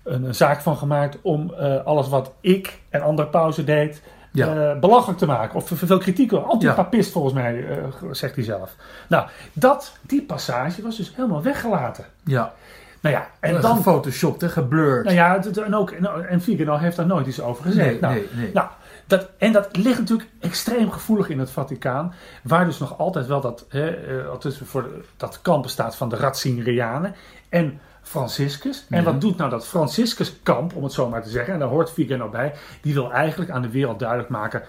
een, 0.08 0.36
zaak 0.36 0.62
van 0.62 0.78
gemaakt 0.78 1.18
om 1.22 1.54
eh, 1.54 1.86
alles 1.86 2.10
wat 2.10 2.32
ik 2.42 2.80
en 2.90 3.02
andere 3.02 3.28
pauze 3.28 3.64
deed. 3.64 4.02
Ja. 4.32 4.72
eh, 4.72 4.80
belachelijk 4.80 5.20
te 5.20 5.26
maken. 5.26 5.56
Of 5.56 5.72
veel 5.74 5.98
kritiek. 5.98 6.32
Anti-papist 6.32 7.12
volgens 7.12 7.34
mij, 7.34 7.68
eh, 7.68 7.78
zegt 8.12 8.36
hij 8.36 8.44
zelf. 8.44 8.76
Nou, 9.10 9.28
dat, 9.54 9.98
die 10.02 10.22
passage 10.22 10.82
was 10.82 10.98
dus 10.98 11.16
helemaal 11.16 11.42
weggelaten. 11.42 12.06
ja. 12.24 12.54
Nou 13.02 13.16
ja, 13.16 13.28
en 13.40 13.62
dan... 13.62 13.76
gefotoshopt, 13.76 14.42
hè, 14.42 14.50
geblurred. 14.50 15.04
Nou 15.04 15.16
ja, 15.16 15.44
en 15.66 15.76
ook 15.76 15.92
en, 15.92 16.42
Vigano 16.42 16.78
heeft 16.78 16.96
daar 16.96 17.06
nooit 17.06 17.28
iets 17.28 17.42
over 17.42 17.64
gezegd. 17.64 17.90
Nee, 17.90 18.00
nou, 18.00 18.14
nee, 18.14 18.28
nee. 18.36 18.52
nou, 18.54 18.68
dat, 19.08 19.30
en 19.38 19.52
dat 19.52 19.76
ligt 19.76 20.00
natuurlijk 20.00 20.30
extreem 20.40 20.92
gevoelig 20.92 21.30
in 21.30 21.40
het 21.40 21.52
Vaticaan, 21.52 22.14
waar 22.44 22.66
dus 22.66 22.78
nog 22.78 22.98
altijd 22.98 23.28
wel 23.28 23.42
dat, 23.42 23.66
hè, 23.70 23.96
althans 24.30 24.62
voor 24.64 24.84
de- 24.84 25.04
dat 25.18 25.42
kamp 25.42 25.64
bestaat 25.64 25.96
van 25.96 26.10
de 26.10 26.16
Ratzingerianen 26.16 27.16
en 27.50 27.80
Franciscus. 28.08 28.86
En 28.90 29.04
wat 29.04 29.22
doet 29.22 29.38
nou 29.38 29.50
dat 29.50 29.68
Franciscus-kamp, 29.68 30.76
om 30.76 30.84
het 30.84 30.94
zo 30.94 31.10
maar 31.10 31.24
te 31.24 31.30
zeggen, 31.30 31.54
en 31.54 31.60
daar 31.60 31.68
hoort 31.68 31.92
Vigano 31.92 32.30
bij, 32.30 32.54
die 32.82 32.94
wil 32.94 33.12
eigenlijk 33.12 33.52
aan 33.52 33.62
de 33.62 33.70
wereld 33.70 34.00
duidelijk 34.00 34.30
maken, 34.30 34.62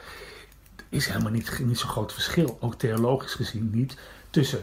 er 0.77 0.85
is 0.89 1.07
helemaal 1.07 1.33
niet, 1.33 1.59
niet 1.65 1.79
zo'n 1.79 1.91
groot 1.91 2.13
verschil, 2.13 2.57
ook 2.61 2.75
theologisch 2.75 3.35
gezien 3.35 3.71
niet, 3.73 3.97
tussen 4.31 4.61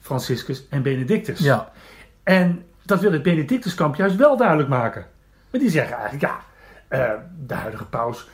Franciscus 0.00 0.62
en 0.70 0.82
Benedictus. 0.82 1.38
ja. 1.38 1.72
En 2.22 2.64
dat 2.82 3.00
wil 3.00 3.12
het 3.12 3.22
Benedictuskamp 3.22 3.94
juist 3.94 4.16
wel 4.16 4.36
duidelijk 4.36 4.68
maken. 4.68 5.06
Maar 5.50 5.60
die 5.60 5.70
zeggen 5.70 5.96
eigenlijk, 5.96 6.22
ja, 6.32 6.40
eh, 6.88 7.12
de 7.46 7.54
huidige 7.54 7.84
paus 7.84 8.28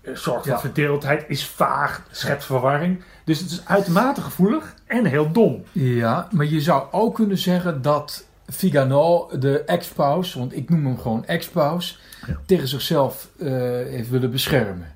eh, 0.00 0.14
zorgt 0.14 0.42
voor 0.44 0.52
Ja. 0.52 0.60
verdeeldheid, 0.60 1.24
is 1.28 1.46
vaag, 1.46 2.02
schept 2.10 2.44
verwarring. 2.44 3.02
Dus 3.24 3.38
het 3.40 3.50
is 3.50 3.66
uitermate 3.66 4.20
gevoelig 4.20 4.74
en 4.86 5.04
heel 5.04 5.32
dom. 5.32 5.64
Ja, 5.72 6.28
maar 6.30 6.46
je 6.46 6.60
zou 6.60 6.84
ook 6.92 7.14
kunnen 7.14 7.38
zeggen 7.38 7.82
dat 7.82 8.24
Vigano, 8.52 9.30
de 9.38 9.58
ex-paus, 9.60 10.34
want 10.34 10.56
ik 10.56 10.68
noem 10.70 10.84
hem 10.86 10.98
gewoon 10.98 11.26
ex-paus, 11.26 12.00
Ja. 12.26 12.36
tegen 12.46 12.68
zichzelf 12.68 13.28
eh, 13.38 13.48
heeft 13.86 14.08
willen 14.10 14.30
beschermen. 14.30 14.94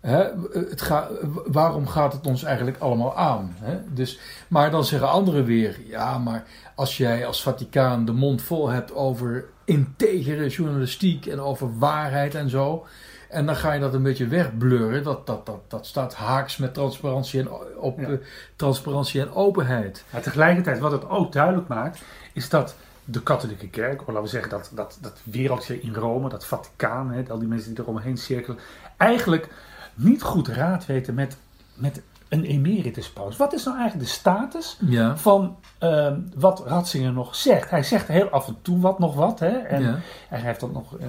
Hè, 0.00 0.24
het 0.52 0.80
ga, 0.82 1.08
waarom 1.46 1.86
gaat 1.86 2.12
het 2.12 2.26
ons 2.26 2.42
eigenlijk 2.42 2.78
allemaal 2.78 3.16
aan? 3.16 3.54
Hè? 3.60 3.78
Dus, 3.94 4.18
maar 4.48 4.70
dan 4.70 4.84
zeggen 4.84 5.10
anderen 5.10 5.44
weer, 5.44 5.80
ja, 5.86 6.18
maar 6.18 6.44
als 6.74 6.96
jij 6.96 7.26
als 7.26 7.42
Vaticaan 7.42 8.04
de 8.04 8.12
mond 8.12 8.42
vol 8.42 8.68
hebt 8.68 8.94
over 8.94 9.44
integere 9.64 10.48
journalistiek 10.48 11.26
en 11.26 11.40
over 11.40 11.78
waarheid 11.78 12.34
en 12.34 12.50
zo, 12.50 12.86
en 13.30 13.46
dan 13.46 13.56
ga 13.56 13.72
je 13.72 13.80
dat 13.80 13.94
een 13.94 14.02
beetje 14.02 14.26
wegblurren, 14.26 15.02
dat, 15.02 15.26
dat, 15.26 15.46
dat, 15.46 15.60
dat 15.68 15.86
staat 15.86 16.14
haaks 16.14 16.56
met 16.56 16.74
transparantie 16.74 17.40
en, 17.40 17.48
op, 17.76 17.98
Ja. 18.00 18.08
eh, 18.08 18.14
transparantie 18.56 19.20
en 19.20 19.32
openheid. 19.34 20.04
Maar 20.10 20.22
tegelijkertijd, 20.22 20.78
wat 20.78 20.92
het 20.92 21.08
ook 21.08 21.32
duidelijk 21.32 21.68
maakt, 21.68 22.02
is 22.32 22.48
dat 22.48 22.74
de 23.04 23.22
katholieke 23.22 23.68
kerk, 23.68 24.00
of 24.00 24.06
laten 24.06 24.22
we 24.22 24.28
zeggen 24.28 24.50
dat, 24.50 24.70
dat, 24.74 24.98
dat 25.00 25.20
wereldje 25.22 25.80
in 25.80 25.94
Rome, 25.94 26.28
dat 26.28 26.46
Vaticaan, 26.46 27.10
hè, 27.10 27.22
al 27.28 27.38
die 27.38 27.48
mensen 27.48 27.74
die 27.74 27.82
er 27.82 27.88
omheen 27.88 28.16
cirkelen, 28.16 28.58
eigenlijk 28.96 29.48
niet 29.94 30.22
goed 30.22 30.48
raad 30.48 30.86
weten 30.86 31.14
met, 31.14 31.36
met 31.74 32.02
een 32.30 32.44
emerituspaus. 32.44 33.36
Wat 33.36 33.52
is 33.52 33.64
nou 33.64 33.76
eigenlijk 33.78 34.08
de 34.08 34.14
status 34.14 34.76
Ja. 34.80 35.16
van 35.16 35.56
ehm, 35.78 36.20
wat 36.34 36.62
Ratzinger 36.66 37.12
nog 37.12 37.34
zegt. 37.36 37.70
Hij 37.70 37.82
zegt 37.82 38.08
heel 38.08 38.28
af 38.28 38.48
en 38.48 38.56
toe 38.62 38.80
wat 38.80 38.98
nog 38.98 39.14
wat. 39.14 39.38
Hè? 39.40 39.48
En 39.58 39.82
Ja. 39.82 39.98
hij 40.28 40.40
heeft 40.40 40.60
dat 40.60 40.72
nog 40.72 40.98
eh, 40.98 41.06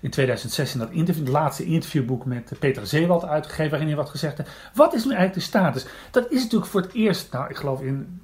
in 0.00 0.10
2016 0.10 0.80
dat 0.80 0.90
interview, 0.90 1.24
het 1.24 1.32
laatste 1.32 1.64
interviewboek 1.64 2.24
met 2.24 2.52
Peter 2.58 2.86
Zeewald 2.86 3.24
uitgegeven, 3.24 3.70
waarin 3.70 3.88
hij 3.88 3.96
wat 3.96 4.10
gezegd 4.10 4.36
heeft. 4.38 4.50
Wat 4.74 4.94
is 4.94 5.04
nu 5.04 5.10
eigenlijk 5.10 5.38
de 5.40 5.46
status? 5.46 5.86
Dat 6.10 6.30
is 6.30 6.42
natuurlijk 6.42 6.70
voor 6.70 6.80
het 6.80 6.92
eerst, 6.92 7.32
nou 7.32 7.50
ik 7.50 7.56
geloof 7.56 7.80
in 7.82 8.20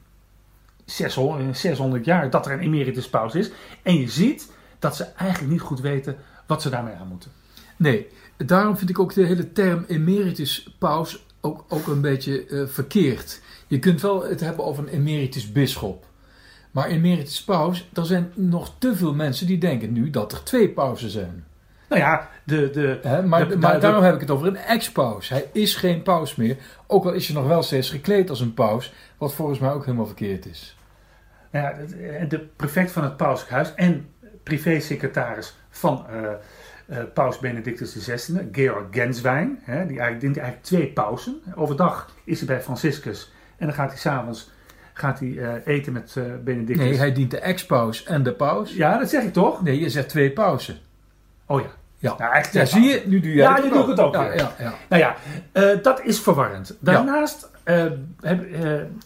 600, 0.85 1.41
in 1.41 1.57
600 1.57 2.05
jaar, 2.05 2.31
dat 2.31 2.47
er 2.47 2.53
een 2.53 2.61
emeritus 2.61 3.09
paus 3.09 3.35
is. 3.35 3.51
En 3.83 3.95
je 4.01 4.09
ziet 4.09 4.53
dat 4.79 4.97
ze 4.97 5.05
eigenlijk 5.05 5.53
niet 5.53 5.61
goed 5.61 5.81
weten 5.81 6.17
wat 6.47 6.63
ze 6.63 6.71
daarmee 6.71 6.95
aan 6.95 7.09
moeten. 7.09 7.31
Nee, 7.77 8.07
daarom 8.37 8.77
vind 8.77 8.91
ik 8.91 8.99
ook 8.99 9.15
de 9.15 9.25
hele 9.25 9.53
term 9.53 9.85
emeritus 9.89 10.75
paus 10.79 11.26
ook, 11.47 11.65
ook 11.69 11.87
een 11.87 12.01
beetje 12.01 12.47
eh, 12.47 12.67
verkeerd. 12.67 13.41
Je 13.67 13.79
kunt 13.79 14.01
wel 14.01 14.25
het 14.25 14.41
hebben 14.41 14.65
over 14.65 14.83
een 14.83 14.89
emeritus 14.93 15.53
bisschop. 15.53 16.05
Maar 16.71 16.87
emeritus 16.89 17.45
paus, 17.45 17.89
er 17.95 18.07
zijn 18.07 18.33
nog 18.35 18.73
te 18.79 18.97
veel 18.97 19.15
mensen 19.15 19.47
die 19.47 19.59
denken 19.59 19.93
nu 19.93 20.11
dat 20.11 20.33
er 20.33 20.43
twee 20.43 20.69
pausen 20.69 21.11
zijn. 21.11 21.45
Nou 21.89 22.01
ja, 22.01 22.29
de, 22.45 22.71
de? 22.71 22.99
Maar, 23.27 23.49
de- 23.49 23.57
maar 23.57 23.75
de- 23.75 23.79
daarom 23.81 24.03
heb 24.05 24.15
ik 24.15 24.21
het 24.21 24.31
over 24.31 24.47
een 24.47 24.57
ex-paus. 24.57 25.29
Hij 25.29 25.49
is 25.53 25.75
geen 25.75 26.03
paus 26.03 26.35
meer. 26.35 26.57
Ook 26.87 27.05
al 27.05 27.13
is 27.13 27.27
hij 27.27 27.37
nog 27.37 27.47
wel 27.47 27.63
steeds 27.63 27.91
gekleed 27.91 28.31
als 28.31 28.41
een 28.41 28.55
paus. 28.55 28.93
Wat 29.19 29.35
volgens 29.35 29.59
mij 29.59 29.71
ook 29.73 29.85
helemaal 29.85 30.07
verkeerd 30.07 30.47
is. 30.47 30.77
Nou 31.51 31.65
ja, 31.67 31.87
de- 31.87 32.27
de 32.29 32.39
prefect 32.57 32.91
van 32.93 33.03
het 33.05 33.17
Pauselijk 33.17 33.53
Huis 33.55 33.75
en 33.75 34.09
privésecretaris 34.43 35.55
van 35.71 36.07
eh, 36.09 36.29
eh, 36.87 36.99
Paus 37.15 37.39
Benedictus 37.39 37.93
XVI, 37.99 38.49
Georg 38.53 38.85
Genswein, 38.91 39.59
hè, 39.63 39.75
die 39.87 39.99
eigenlijk, 39.99 40.21
dient 40.21 40.37
eigenlijk 40.37 40.67
twee 40.67 40.87
pausen. 40.87 41.41
Overdag 41.55 42.11
is 42.25 42.39
hij 42.39 42.47
bij 42.47 42.61
Franciscus 42.63 43.33
en 43.57 43.67
dan 43.67 43.75
gaat 43.75 43.89
hij 43.91 43.99
s'avonds 43.99 44.51
gaat 44.93 45.19
hij, 45.21 45.39
eh, 45.39 45.75
eten 45.75 45.93
met 45.93 46.15
eh, 46.17 46.23
Benedictus. 46.45 46.85
Nee, 46.85 46.97
hij 46.99 47.13
dient 47.13 47.31
de 47.31 47.39
ex-paus 47.41 48.05
en 48.05 48.23
de 48.23 48.33
paus. 48.33 48.75
Ja, 48.75 48.99
dat 48.99 49.11
zeg 49.11 49.23
ik 49.23 49.33
toch? 49.33 49.63
Nee, 49.63 49.81
je 49.81 49.91
zegt 49.91 50.09
twee 50.09 50.31
pauzen. 50.33 50.77
Oh 51.47 51.61
ja. 51.61 51.67
Ja, 51.99 52.15
Nou, 52.19 52.33
eigenlijk 52.33 52.67
ja 52.71 52.79
zie 52.81 52.89
je? 52.91 53.03
Nu 53.07 53.21
doe 53.21 53.33
jij 53.35 53.45
Ja, 53.45 53.55
het 53.55 53.65
nu 53.65 53.71
doe 53.71 53.83
ik 53.83 53.89
het 53.89 54.01
ook 54.01 54.15
Ja, 54.15 54.29
weer. 54.29 54.37
ja, 54.37 54.53
ja. 54.59 54.75
Nou 54.89 55.03
ja, 55.03 55.77
dat 55.83 56.01
is 56.03 56.21
verwarrend. 56.21 56.77
Daarnaast 56.81 57.51
heb- 58.21 58.47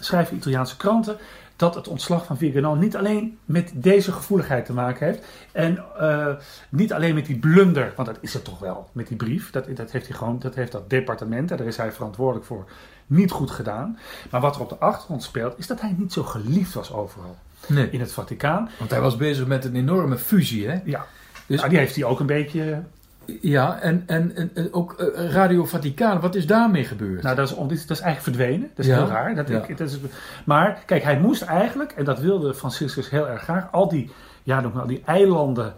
schrijven 0.00 0.36
Italiaanse 0.36 0.76
kranten 0.76 1.16
dat 1.60 1.74
het 1.74 1.88
ontslag 1.88 2.24
van 2.26 2.36
Vigano 2.36 2.74
niet 2.74 2.96
alleen 2.96 3.38
met 3.44 3.72
deze 3.74 4.12
gevoeligheid 4.12 4.64
te 4.64 4.72
maken 4.72 5.06
heeft. 5.06 5.24
En 5.52 5.78
eh, 5.98 6.26
niet 6.68 6.92
alleen 6.92 7.14
met 7.14 7.26
die 7.26 7.38
blunder, 7.38 7.92
want 7.96 8.08
dat 8.08 8.18
is 8.20 8.32
het 8.32 8.44
toch 8.44 8.58
wel, 8.58 8.88
met 8.92 9.06
die 9.08 9.16
brief. 9.16 9.50
Dat, 9.50 9.76
dat 9.76 9.90
heeft 9.90 10.06
hij 10.08 10.16
gewoon, 10.16 10.38
dat 10.38 10.54
heeft 10.54 10.72
dat 10.72 10.90
departement, 10.90 11.50
en 11.50 11.56
daar 11.56 11.66
is 11.66 11.76
hij 11.76 11.92
verantwoordelijk 11.92 12.46
voor, 12.46 12.64
niet 13.06 13.30
goed 13.30 13.50
gedaan. 13.50 13.98
Maar 14.30 14.40
wat 14.40 14.54
er 14.56 14.60
op 14.62 14.68
de 14.68 14.78
achtergrond 14.78 15.22
speelt, 15.22 15.58
is 15.58 15.66
dat 15.66 15.80
hij 15.80 15.94
niet 15.98 16.12
zo 16.12 16.22
geliefd 16.22 16.74
was 16.74 16.92
overal 16.92 17.36
Nee, 17.66 17.90
in 17.90 18.00
het 18.00 18.12
Vaticaan. 18.12 18.70
want 18.78 18.90
hij 18.90 19.00
was 19.00 19.16
bezig 19.16 19.46
met 19.46 19.64
een 19.64 19.76
enorme 19.76 20.18
fusie, 20.18 20.68
hè? 20.68 20.80
Ja, 20.84 21.06
Dus- 21.46 21.56
nou, 21.58 21.68
die 21.70 21.78
heeft 21.78 21.94
hij 21.94 22.04
ook 22.04 22.20
een 22.20 22.26
beetje 22.26 22.82
Ja, 23.40 23.80
en, 23.80 24.02
en, 24.06 24.32
ook 24.70 24.92
eh, 24.92 25.30
Radio 25.30 25.64
Vaticaan, 25.64 26.20
wat 26.20 26.34
is 26.34 26.46
daarmee 26.46 26.84
gebeurd? 26.84 27.22
Nou, 27.22 27.36
dat 27.36 27.50
is, 27.50 27.56
dat 27.56 27.96
is 27.96 28.02
eigenlijk 28.02 28.22
verdwenen. 28.22 28.70
Dat 28.74 28.84
is 28.84 28.86
Ja, 28.86 28.96
heel 28.96 29.08
raar. 29.08 29.34
Dat 29.34 29.48
ja. 29.48 29.62
ik, 29.62 29.78
dat 29.78 29.90
is, 29.90 29.98
maar 30.44 30.82
kijk, 30.86 31.02
hij 31.02 31.18
moest 31.18 31.42
eigenlijk, 31.42 31.92
en 31.92 32.04
dat 32.04 32.20
wilde 32.20 32.54
Franciscus 32.54 33.10
heel 33.10 33.28
erg 33.28 33.42
graag, 33.42 33.72
al 33.72 33.88
die, 33.88 34.10
ja, 34.42 34.60
noem 34.60 34.72
maar, 34.72 34.86
die 34.86 35.02
eilanden 35.04 35.74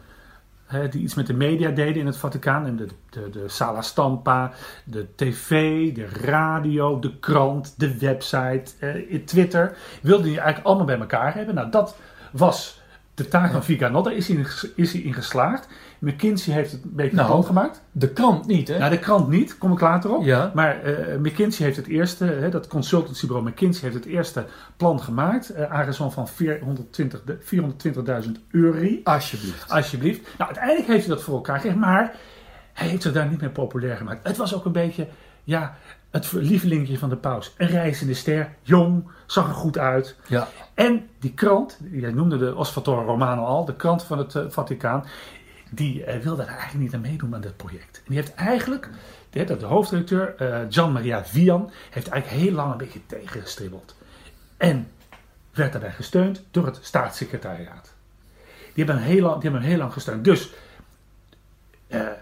hè, 0.72 0.88
die 0.88 1.02
iets 1.02 1.14
met 1.14 1.26
de 1.26 1.34
media 1.34 1.70
deden 1.70 1.96
in 1.96 2.06
het 2.06 2.16
Vaticaan. 2.16 2.66
En 2.66 2.76
de, 2.76 2.86
de, 3.10 3.30
de 3.30 3.48
Sala 3.48 3.82
Stampa, 3.82 4.52
de 4.84 5.06
tv, 5.14 5.92
de 5.94 6.06
radio, 6.06 6.98
de 6.98 7.18
krant, 7.18 7.74
de 7.76 7.98
website, 7.98 8.64
eh, 8.78 9.18
Twitter. 9.24 9.76
Wilde 10.02 10.22
hij 10.22 10.36
eigenlijk 10.36 10.66
allemaal 10.66 10.86
bij 10.86 10.98
elkaar 10.98 11.34
hebben. 11.34 11.54
Nou, 11.54 11.70
dat 11.70 11.96
was 12.32 12.80
de 13.14 13.28
taak 13.28 13.52
van 13.52 13.64
Vigano. 13.64 14.02
Daar 14.02 14.12
is 14.12 14.28
hij, 14.28 14.36
in 14.36 14.46
is 14.76 14.92
hij 14.92 15.02
in 15.02 15.14
geslaagd. 15.14 15.68
McKinsey 16.04 16.54
heeft 16.54 16.72
het 16.72 16.84
een 16.84 16.90
beetje 16.94 17.16
Nou, 17.16 17.44
gemaakt. 17.44 17.82
De 17.92 18.08
krant 18.08 18.46
niet, 18.46 18.68
hè? 18.68 18.78
Nou, 18.78 18.90
de 18.90 18.98
krant 18.98 19.28
niet, 19.28 19.58
kom 19.58 19.72
ik 19.72 19.80
later 19.80 20.14
op. 20.16 20.24
Ja. 20.24 20.50
Maar 20.54 20.80
eh, 20.82 21.18
McKinsey 21.18 21.64
heeft 21.64 21.76
het 21.76 21.86
eerste, 21.86 22.24
hè, 22.24 22.48
dat 22.48 22.66
consultancybureau 22.66 23.48
McKinsey 23.48 23.82
heeft 23.90 24.04
het 24.04 24.12
eerste 24.12 24.44
plan 24.76 25.00
gemaakt. 25.00 25.50
eh 25.50 25.70
aangezien 25.72 26.10
van 26.10 26.28
420 26.28 27.22
de- 27.24 27.38
420.000 27.40 28.30
euro. 28.50 28.88
Alsjeblieft. 29.04 29.70
Alsjeblieft. 29.70 30.20
Nou, 30.38 30.44
uiteindelijk 30.50 30.86
heeft 30.86 31.06
hij 31.06 31.14
dat 31.14 31.24
voor 31.24 31.34
elkaar 31.34 31.56
gekregen, 31.56 31.78
maar 31.78 32.14
hij 32.72 32.88
heeft 32.88 33.02
zich 33.02 33.12
daar 33.12 33.28
niet 33.28 33.40
meer 33.40 33.50
populair 33.50 33.96
gemaakt. 33.96 34.26
Het 34.26 34.36
was 34.36 34.54
ook 34.54 34.64
een 34.64 34.72
beetje, 34.72 35.06
ja, 35.44 35.74
het 36.10 36.32
lievelingetje 36.32 36.98
van 36.98 37.08
de 37.08 37.16
paus. 37.16 37.54
Een 37.56 37.66
reizende 37.66 38.14
ster, 38.14 38.48
jong, 38.62 39.08
zag 39.26 39.48
er 39.48 39.54
goed 39.54 39.78
uit. 39.78 40.16
Ja. 40.26 40.48
En 40.74 41.06
die 41.20 41.32
krant, 41.34 41.78
jij 41.90 42.12
noemde 42.12 42.38
de 42.38 42.54
Osservatore 42.56 43.04
Romano 43.04 43.42
al, 43.44 43.64
de 43.64 43.74
krant 43.76 44.02
van 44.02 44.18
het 44.18 44.34
eh, 44.34 44.42
Vaticaan, 44.48 45.04
die 45.74 46.04
eh, 46.04 46.20
wilde 46.20 46.44
daar 46.44 46.56
eigenlijk 46.56 46.84
niet 46.84 46.94
aan 46.94 47.00
meedoen 47.10 47.34
aan 47.34 47.40
dit 47.40 47.56
project. 47.56 47.96
En 47.96 48.02
die 48.06 48.16
heeft 48.16 48.34
eigenlijk, 48.34 48.88
de, 49.30 49.44
de 49.44 49.66
hoofdredacteur 49.66 50.36
eh, 50.36 50.60
Gian 50.68 50.92
Maria 50.92 51.24
Vian, 51.24 51.70
heeft 51.90 52.08
eigenlijk 52.08 52.42
heel 52.42 52.54
lang 52.54 52.72
een 52.72 52.78
beetje 52.78 53.06
tegengestribbeld. 53.06 53.96
En 54.56 54.88
werd 55.52 55.72
daarbij 55.72 55.92
gesteund 55.92 56.42
door 56.50 56.66
het 56.66 56.78
staatssecretariaat. 56.82 57.94
Die 58.74 58.84
hebben 58.84 59.02
hem 59.02 59.12
heel 59.12 59.22
lang, 59.22 59.40
die 59.40 59.50
hebben 59.50 59.68
heel 59.68 59.78
lang 59.78 59.92
gesteund. 59.92 60.24
Dus 60.24 60.52
eh, 61.88 62.00
eh, 62.06 62.14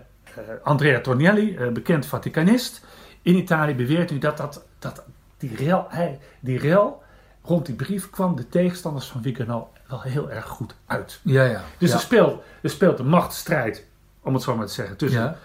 Andrea 0.63 1.01
Tornielli, 1.01 1.57
eh, 1.57 1.69
bekend 1.69 2.07
Vaticanist, 2.07 2.85
in 3.23 3.37
Italië 3.37 3.75
beweert 3.75 4.11
nu 4.11 4.19
dat, 4.19 4.37
dat, 4.37 4.65
dat 4.79 5.05
die, 5.37 5.57
rel, 5.57 5.87
hij, 5.89 6.19
die 6.41 6.59
rel 6.59 7.03
rond 7.43 7.67
die 7.67 7.75
brief 7.75 8.11
kwam 8.11 8.37
de 8.37 8.49
tegenstanders 8.49 9.07
van 9.07 9.23
Vigano 9.23 9.71
wel 9.91 10.03
heel 10.03 10.31
erg 10.31 10.47
goed 10.47 10.75
uit. 10.87 11.21
Ja, 11.23 11.45
ja. 11.45 11.63
Dus 11.79 11.89
ja. 11.89 11.95
er, 11.95 12.01
speelt, 12.01 12.43
er 12.63 12.71
speelt 12.71 12.99
een 12.99 13.09
machtsstrijd, 13.09 13.85
om 14.23 14.35
het 14.35 14.43
zo 14.43 14.57
maar 14.57 14.67
te 14.67 14.73
zeggen, 14.73 14.97
tussen 14.97 15.21
Ja. 15.21 15.37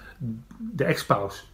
de 0.57 0.83
ex-paus 0.83 1.45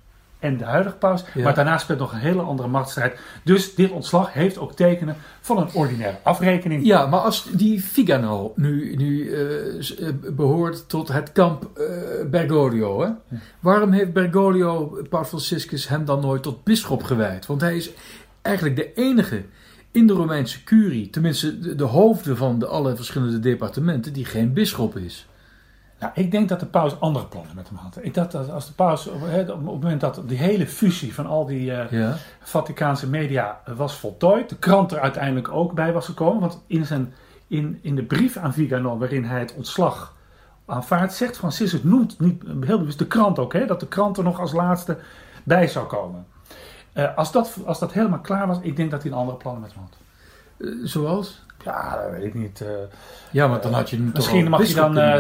en 0.42 0.58
de 0.58 0.64
huidige 0.64 0.96
paus. 0.96 1.24
Ja. 1.34 1.44
Maar 1.44 1.54
daarnaast 1.54 1.84
speelt 1.84 2.00
nog 2.00 2.12
een 2.12 2.20
hele 2.20 2.42
andere 2.42 2.68
machtsstrijd. 2.68 3.20
Dus 3.44 3.76
dit 3.76 3.92
ontslag 3.92 4.34
heeft 4.34 4.58
ook 4.58 4.74
tekenen 4.74 5.16
van 5.42 5.58
een 5.58 5.74
ordinaire 5.74 6.18
afrekening. 6.24 6.86
Ja, 6.86 7.06
maar 7.06 7.20
als 7.20 7.48
die 7.52 7.84
Vigano 7.84 8.54
nu, 8.56 8.96
nu 8.96 9.34
eh, 9.34 10.08
eh, 10.08 10.14
behoort 10.32 10.90
tot 10.90 11.08
het 11.08 11.32
kamp 11.32 11.70
eh, 11.78 11.86
Bergoglio, 12.30 13.02
hè? 13.02 13.38
waarom 13.60 13.92
heeft 13.92 14.14
Bergoglio, 14.14 15.02
Paus 15.10 15.28
Franciscus, 15.28 15.88
hem 15.88 16.06
dan 16.06 16.20
nooit 16.20 16.44
tot 16.44 16.64
bisschop 16.64 17.04
gewijd? 17.04 17.46
Want 17.46 17.62
hij 17.62 17.76
is 17.76 17.92
eigenlijk 18.42 18.76
de 18.76 18.94
enige 18.94 19.44
in 19.92 20.08
de 20.08 20.14
Romeinse 20.14 20.64
curie, 20.64 21.10
tenminste 21.10 21.60
de, 21.60 21.76
de 21.76 21.84
hoofden 21.84 22.38
van 22.38 22.60
de 22.60 22.66
alle 22.66 22.96
verschillende 22.96 23.40
departementen, 23.40 24.14
die 24.14 24.26
geen 24.26 24.54
bisschop 24.54 24.98
is. 24.98 25.26
Nou, 26.00 26.14
ik 26.16 26.32
denk 26.32 26.50
dat 26.50 26.60
de 26.60 26.66
paus 26.66 27.00
andere 27.00 27.26
plannen 27.26 27.56
met 27.56 27.68
hem 27.68 27.78
had. 27.78 27.98
Ik 28.02 28.14
dacht 28.14 28.32
dat 28.32 28.50
als 28.50 28.68
de 28.68 28.74
paus, 28.74 29.08
op 29.08 29.22
op 29.22 29.48
het 29.48 29.64
moment 29.66 30.02
dat 30.02 30.22
die 30.26 30.38
hele 30.38 30.68
fusie 30.68 31.14
van 31.14 31.26
al 31.26 31.46
die 31.46 31.74
eh, 31.74 31.92
Ja, 31.92 32.18
Vaticaanse 32.40 33.10
media 33.10 33.62
was 33.76 33.96
voltooid, 33.96 34.50
de 34.50 34.58
krant 34.58 34.92
er 34.92 35.00
uiteindelijk 35.00 35.52
ook 35.52 35.74
bij 35.74 35.94
was 35.94 36.06
gekomen. 36.06 36.40
Want 36.40 36.64
in, 36.68 36.86
zijn, 36.86 37.14
in, 37.48 37.80
in 37.82 37.96
de 37.96 38.04
brief 38.04 38.38
aan 38.38 38.54
Vigano, 38.54 38.98
waarin 38.98 39.24
hij 39.24 39.40
het 39.40 39.54
ontslag 39.56 40.16
aanvaardt, 40.66 41.14
zegt 41.14 41.38
Franciscus, 41.38 41.84
noemt 41.84 42.20
niet 42.20 42.44
heel 42.60 42.80
bewust 42.80 43.00
de 43.00 43.08
krant 43.08 43.40
ook, 43.40 43.54
hè, 43.54 43.66
dat 43.66 43.80
de 43.80 43.88
krant 43.88 44.18
er 44.18 44.24
nog 44.24 44.40
als 44.40 44.52
laatste 44.52 44.98
bij 45.44 45.68
zou 45.68 45.88
komen. 45.88 46.26
Eh, 46.94 47.18
als, 47.18 47.32
dat, 47.32 47.58
als 47.66 47.80
dat 47.80 47.94
helemaal 47.94 48.20
klaar 48.20 48.48
was, 48.48 48.58
ik 48.62 48.76
denk 48.76 48.92
dat 48.92 49.02
hij 49.04 49.12
een 49.12 49.18
andere 49.18 49.38
plannen 49.38 49.62
met 49.62 49.74
hem 49.74 49.82
had. 49.84 49.98
Eh, 50.58 50.88
zoals? 50.88 51.44
Ja, 51.66 52.02
dat 52.02 52.12
weet 52.12 52.24
ik 52.24 52.34
niet. 52.34 52.62
eh. 52.62 52.68
Ja, 53.32 53.48
maar 53.48 53.62
dan 53.62 53.74
had 53.74 53.90
je 53.90 54.00
Misschien 54.00 54.50
mag 54.50 54.68
je 54.68 54.74
dan 54.74 54.94
naar, 54.94 55.20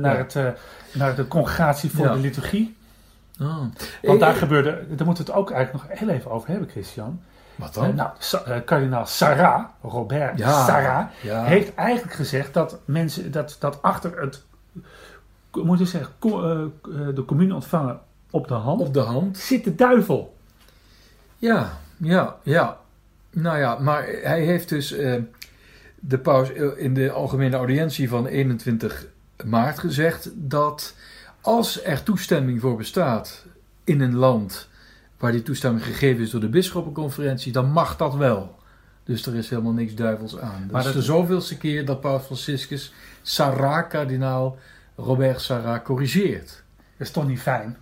Ja. 0.00 0.16
het, 0.16 0.36
eh, 0.36 0.46
naar 0.92 1.14
de 1.16 1.28
congregatie 1.28 1.90
voor 1.90 2.06
Ja. 2.06 2.12
de 2.12 2.18
liturgie. 2.20 2.76
Ah. 3.40 3.58
Want 4.02 4.20
daar 4.20 4.34
gebeurde, 4.34 4.70
daar 4.96 5.06
moeten 5.06 5.24
we 5.24 5.30
het 5.30 5.40
ook 5.40 5.50
eigenlijk 5.50 5.88
nog 5.88 5.98
heel 5.98 6.08
even 6.08 6.30
over 6.30 6.48
hebben, 6.48 6.68
Christian. 6.68 7.20
Wat 7.56 7.74
dan? 7.74 7.94
nou, 7.94 8.10
Sa- 8.18 8.60
kardinaal 8.64 9.06
Sarah, 9.06 9.64
Robert 9.82 10.38
Ja, 10.38 10.64
Sarah, 10.64 11.04
ja. 11.22 11.42
heeft 11.44 11.74
eigenlijk 11.74 12.14
gezegd 12.14 12.54
dat 12.54 12.78
mensen, 12.84 13.30
dat, 13.32 13.56
dat 13.58 13.82
achter 13.82 14.20
het, 14.20 14.42
moet 15.52 15.78
je 15.78 15.84
zeggen, 15.86 16.12
co- 16.18 16.70
de 17.14 17.24
commune 17.26 17.54
ontvangen 17.54 17.98
op 18.30 18.48
de 18.48 18.54
hand, 18.54 18.80
Op 18.80 18.94
de 18.94 19.00
hand. 19.00 19.38
zit 19.38 19.64
de 19.64 19.74
duivel. 19.74 20.36
Ja, 21.44 21.78
ja, 21.96 22.36
ja. 22.42 22.78
Nou 23.30 23.58
ja, 23.58 23.78
maar 23.78 24.06
hij 24.22 24.40
heeft 24.44 24.68
dus 24.68 24.92
eh, 24.92 25.14
de 26.00 26.18
paus 26.18 26.50
in 26.76 26.94
de 26.94 27.10
algemene 27.10 27.56
audiëntie 27.56 28.08
van 28.08 28.26
21 28.26 29.06
maart 29.44 29.78
gezegd 29.78 30.30
dat 30.34 30.94
als 31.40 31.84
er 31.84 32.02
toestemming 32.02 32.60
voor 32.60 32.76
bestaat 32.76 33.44
in 33.84 34.00
een 34.00 34.14
land 34.14 34.68
waar 35.18 35.32
die 35.32 35.42
toestemming 35.42 35.84
gegeven 35.84 36.22
is 36.22 36.30
door 36.30 36.40
de 36.40 36.48
bisschoppenconferentie, 36.48 37.52
dan 37.52 37.70
mag 37.70 37.96
dat 37.96 38.14
wel. 38.14 38.58
Dus 39.04 39.26
er 39.26 39.34
is 39.34 39.50
helemaal 39.50 39.72
niks 39.72 39.94
duivels 39.94 40.38
aan. 40.38 40.60
Dat 40.62 40.70
Maar 40.70 40.80
is 40.80 40.86
dat- 40.86 40.94
de 40.96 41.02
zoveelste 41.02 41.56
keer 41.58 41.84
dat 41.84 42.00
paus 42.00 42.24
Franciscus 42.24 42.92
Sarah, 43.22 43.88
kardinaal 43.88 44.58
Robert 44.96 45.40
Sarah, 45.40 45.82
corrigeert. 45.84 46.62
Dat 46.96 47.06
is 47.06 47.10
toch 47.10 47.26
niet 47.26 47.40
fijn? 47.40 47.76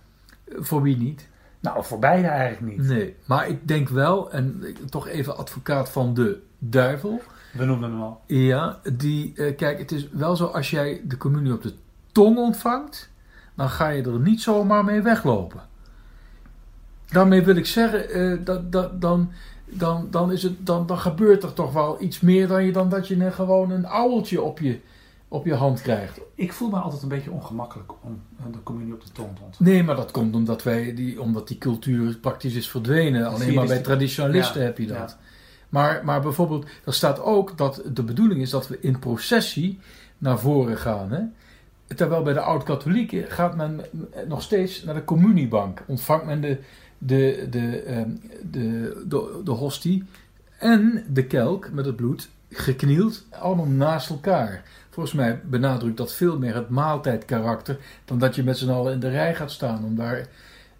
Voor 0.55 0.81
wie 0.81 0.97
niet? 0.97 1.27
Nou, 1.63 1.83
voor 1.83 1.99
beide 1.99 2.27
eigenlijk 2.27 2.77
niet. 2.77 2.87
Nee, 2.87 3.15
maar 3.25 3.47
ik 3.47 3.67
denk 3.67 3.89
wel, 3.89 4.31
en 4.31 4.59
ik- 4.65 4.89
toch 4.89 5.07
even 5.07 5.37
advocaat 5.37 5.89
van 5.89 6.13
de 6.13 6.41
duivel. 6.59 7.21
We 7.53 7.65
noemden 7.65 7.91
hem 7.91 8.01
al. 8.01 8.21
Ja, 8.25 8.79
die, 8.93 9.33
eh, 9.35 9.55
kijk, 9.57 9.79
het 9.79 9.91
is 9.91 10.07
wel 10.11 10.35
zo 10.35 10.45
als 10.45 10.69
jij 10.69 11.01
de 11.03 11.17
communie 11.17 11.53
op 11.53 11.61
de 11.61 11.73
tong 12.11 12.37
ontvangt, 12.37 13.09
dan 13.55 13.69
ga 13.69 13.87
je 13.89 14.03
er 14.03 14.19
niet 14.19 14.41
zomaar 14.41 14.85
mee 14.85 15.01
weglopen. 15.01 15.61
Daarmee 17.05 17.41
wil 17.43 17.55
ik 17.55 17.65
zeggen, 17.65 18.09
eh, 18.09 18.45
dat, 18.45 18.71
dat, 18.71 19.01
dan, 19.01 19.31
dan, 19.65 20.07
dan, 20.11 20.31
is 20.31 20.43
het, 20.43 20.65
dan, 20.65 20.85
dan 20.87 20.97
gebeurt 20.97 21.43
er 21.43 21.53
toch 21.53 21.73
wel 21.73 22.01
iets 22.01 22.19
meer 22.19 22.47
dan, 22.47 22.63
je, 22.65 22.71
dan 22.71 22.89
dat 22.89 23.07
je 23.07 23.15
een, 23.25 23.33
gewoon 23.33 23.71
een 23.71 23.85
ouweltje 23.85 24.41
op 24.41 24.59
je, 24.59 24.79
op 25.33 25.45
je 25.45 25.53
hand 25.53 25.81
krijgt. 25.81 26.19
Ik 26.35 26.53
voel 26.53 26.69
me 26.69 26.77
altijd 26.77 27.01
een 27.01 27.09
beetje 27.09 27.31
ongemakkelijk 27.31 27.91
om 28.01 28.21
de 28.51 28.63
communie 28.63 28.93
op 28.93 29.05
de 29.05 29.11
tong 29.11 29.35
te 29.35 29.41
ontvangen. 29.43 29.71
Nee, 29.71 29.83
maar 29.83 29.95
dat 29.95 30.11
komt 30.11 30.35
omdat, 30.35 30.63
wij 30.63 30.93
die, 30.93 31.21
omdat 31.21 31.47
die 31.47 31.57
cultuur 31.57 32.17
praktisch 32.17 32.53
is 32.55 32.69
verdwenen. 32.69 33.27
Alleen 33.27 33.53
maar 33.53 33.67
bij 33.67 33.81
traditionalisten 33.81 34.59
Ja, 34.59 34.65
heb 34.65 34.77
je 34.77 34.87
dat. 34.87 34.97
ja. 34.97 35.17
Maar, 35.69 36.05
maar 36.05 36.21
bijvoorbeeld, 36.21 36.65
er 36.85 36.93
staat 36.93 37.21
ook 37.21 37.57
dat 37.57 37.81
de 37.93 38.03
bedoeling 38.03 38.41
is 38.41 38.49
dat 38.49 38.67
we 38.67 38.77
in 38.79 38.99
processie 38.99 39.79
naar 40.17 40.39
voren 40.39 40.77
gaan. 40.77 41.11
Hè? 41.11 41.21
Terwijl 41.95 42.21
bij 42.23 42.33
de 42.33 42.41
oud-katholieken 42.41 43.31
gaat 43.31 43.55
men 43.55 43.81
nog 44.27 44.41
steeds 44.41 44.83
naar 44.83 44.95
de 44.95 45.03
communiebank. 45.03 45.83
Ontvangt 45.87 46.25
men 46.25 46.41
de, 46.41 46.59
de, 46.97 47.47
de, 47.49 47.81
ehm, 47.81 48.09
de, 48.51 49.03
de, 49.07 49.41
de 49.43 49.51
hostie 49.51 50.03
en 50.59 51.05
de 51.09 51.25
kelk 51.25 51.71
met 51.71 51.85
het 51.85 51.95
bloed 51.95 52.29
geknield, 52.49 53.25
allemaal 53.29 53.65
naast 53.65 54.09
elkaar. 54.09 54.63
Volgens 54.93 55.15
mij 55.15 55.41
benadrukt 55.43 55.97
dat 55.97 56.13
veel 56.13 56.37
meer 56.37 56.55
het 56.55 56.69
maaltijdkarakter 56.69 57.77
dan 58.05 58.19
dat 58.19 58.35
je 58.35 58.43
met 58.43 58.57
z'n 58.57 58.69
allen 58.69 58.93
in 58.93 58.99
de 58.99 59.09
rij 59.09 59.35
gaat 59.35 59.51
staan 59.51 59.83
om 59.83 59.95
daar. 59.95 60.27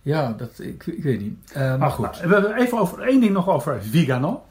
Ja, 0.02 0.34
dat, 0.38 0.60
ik, 0.60 0.86
ik 0.86 1.04
weet 1.04 1.21
niet. 1.21 1.52
Eh, 1.54 1.78
maar 1.78 1.91
goed. 1.91 2.12
Nou, 2.12 2.28
we 2.28 2.34
hebben 2.34 2.56
even 2.56 2.80
over 2.80 3.02
één 3.02 3.19
ding 3.19 3.34
nog 3.34 3.49
over 3.49 3.84
Vigano. 3.84 4.43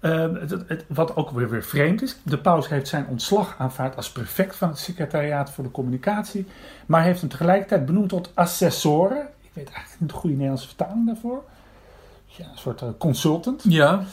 Eh, 0.00 0.26
het, 0.66 0.84
wat 0.88 1.16
ook 1.16 1.30
weer, 1.30 1.50
weer 1.50 1.62
vreemd 1.62 2.02
is. 2.02 2.16
De 2.22 2.38
paus 2.38 2.68
heeft 2.68 2.88
zijn 2.88 3.06
ontslag 3.06 3.54
aanvaard 3.58 3.96
als 3.96 4.12
prefect 4.12 4.56
van 4.56 4.68
het 4.68 4.78
secretariaat 4.78 5.50
voor 5.50 5.64
de 5.64 5.70
communicatie. 5.70 6.46
Maar 6.86 7.02
heeft 7.02 7.20
hem 7.20 7.28
tegelijkertijd 7.28 7.86
benoemd 7.86 8.08
tot 8.08 8.30
assessore. 8.34 9.28
Ik 9.40 9.50
weet 9.52 9.68
eigenlijk 9.68 10.00
niet 10.00 10.10
de 10.10 10.16
goede 10.16 10.34
Nederlandse 10.34 10.68
vertaling 10.68 11.06
daarvoor. 11.06 11.44
Ja, 12.26 12.44
een 12.44 12.58
soort 12.58 12.82
eh, 12.82 12.88
consultant. 12.98 13.62
Ja, 13.68 14.04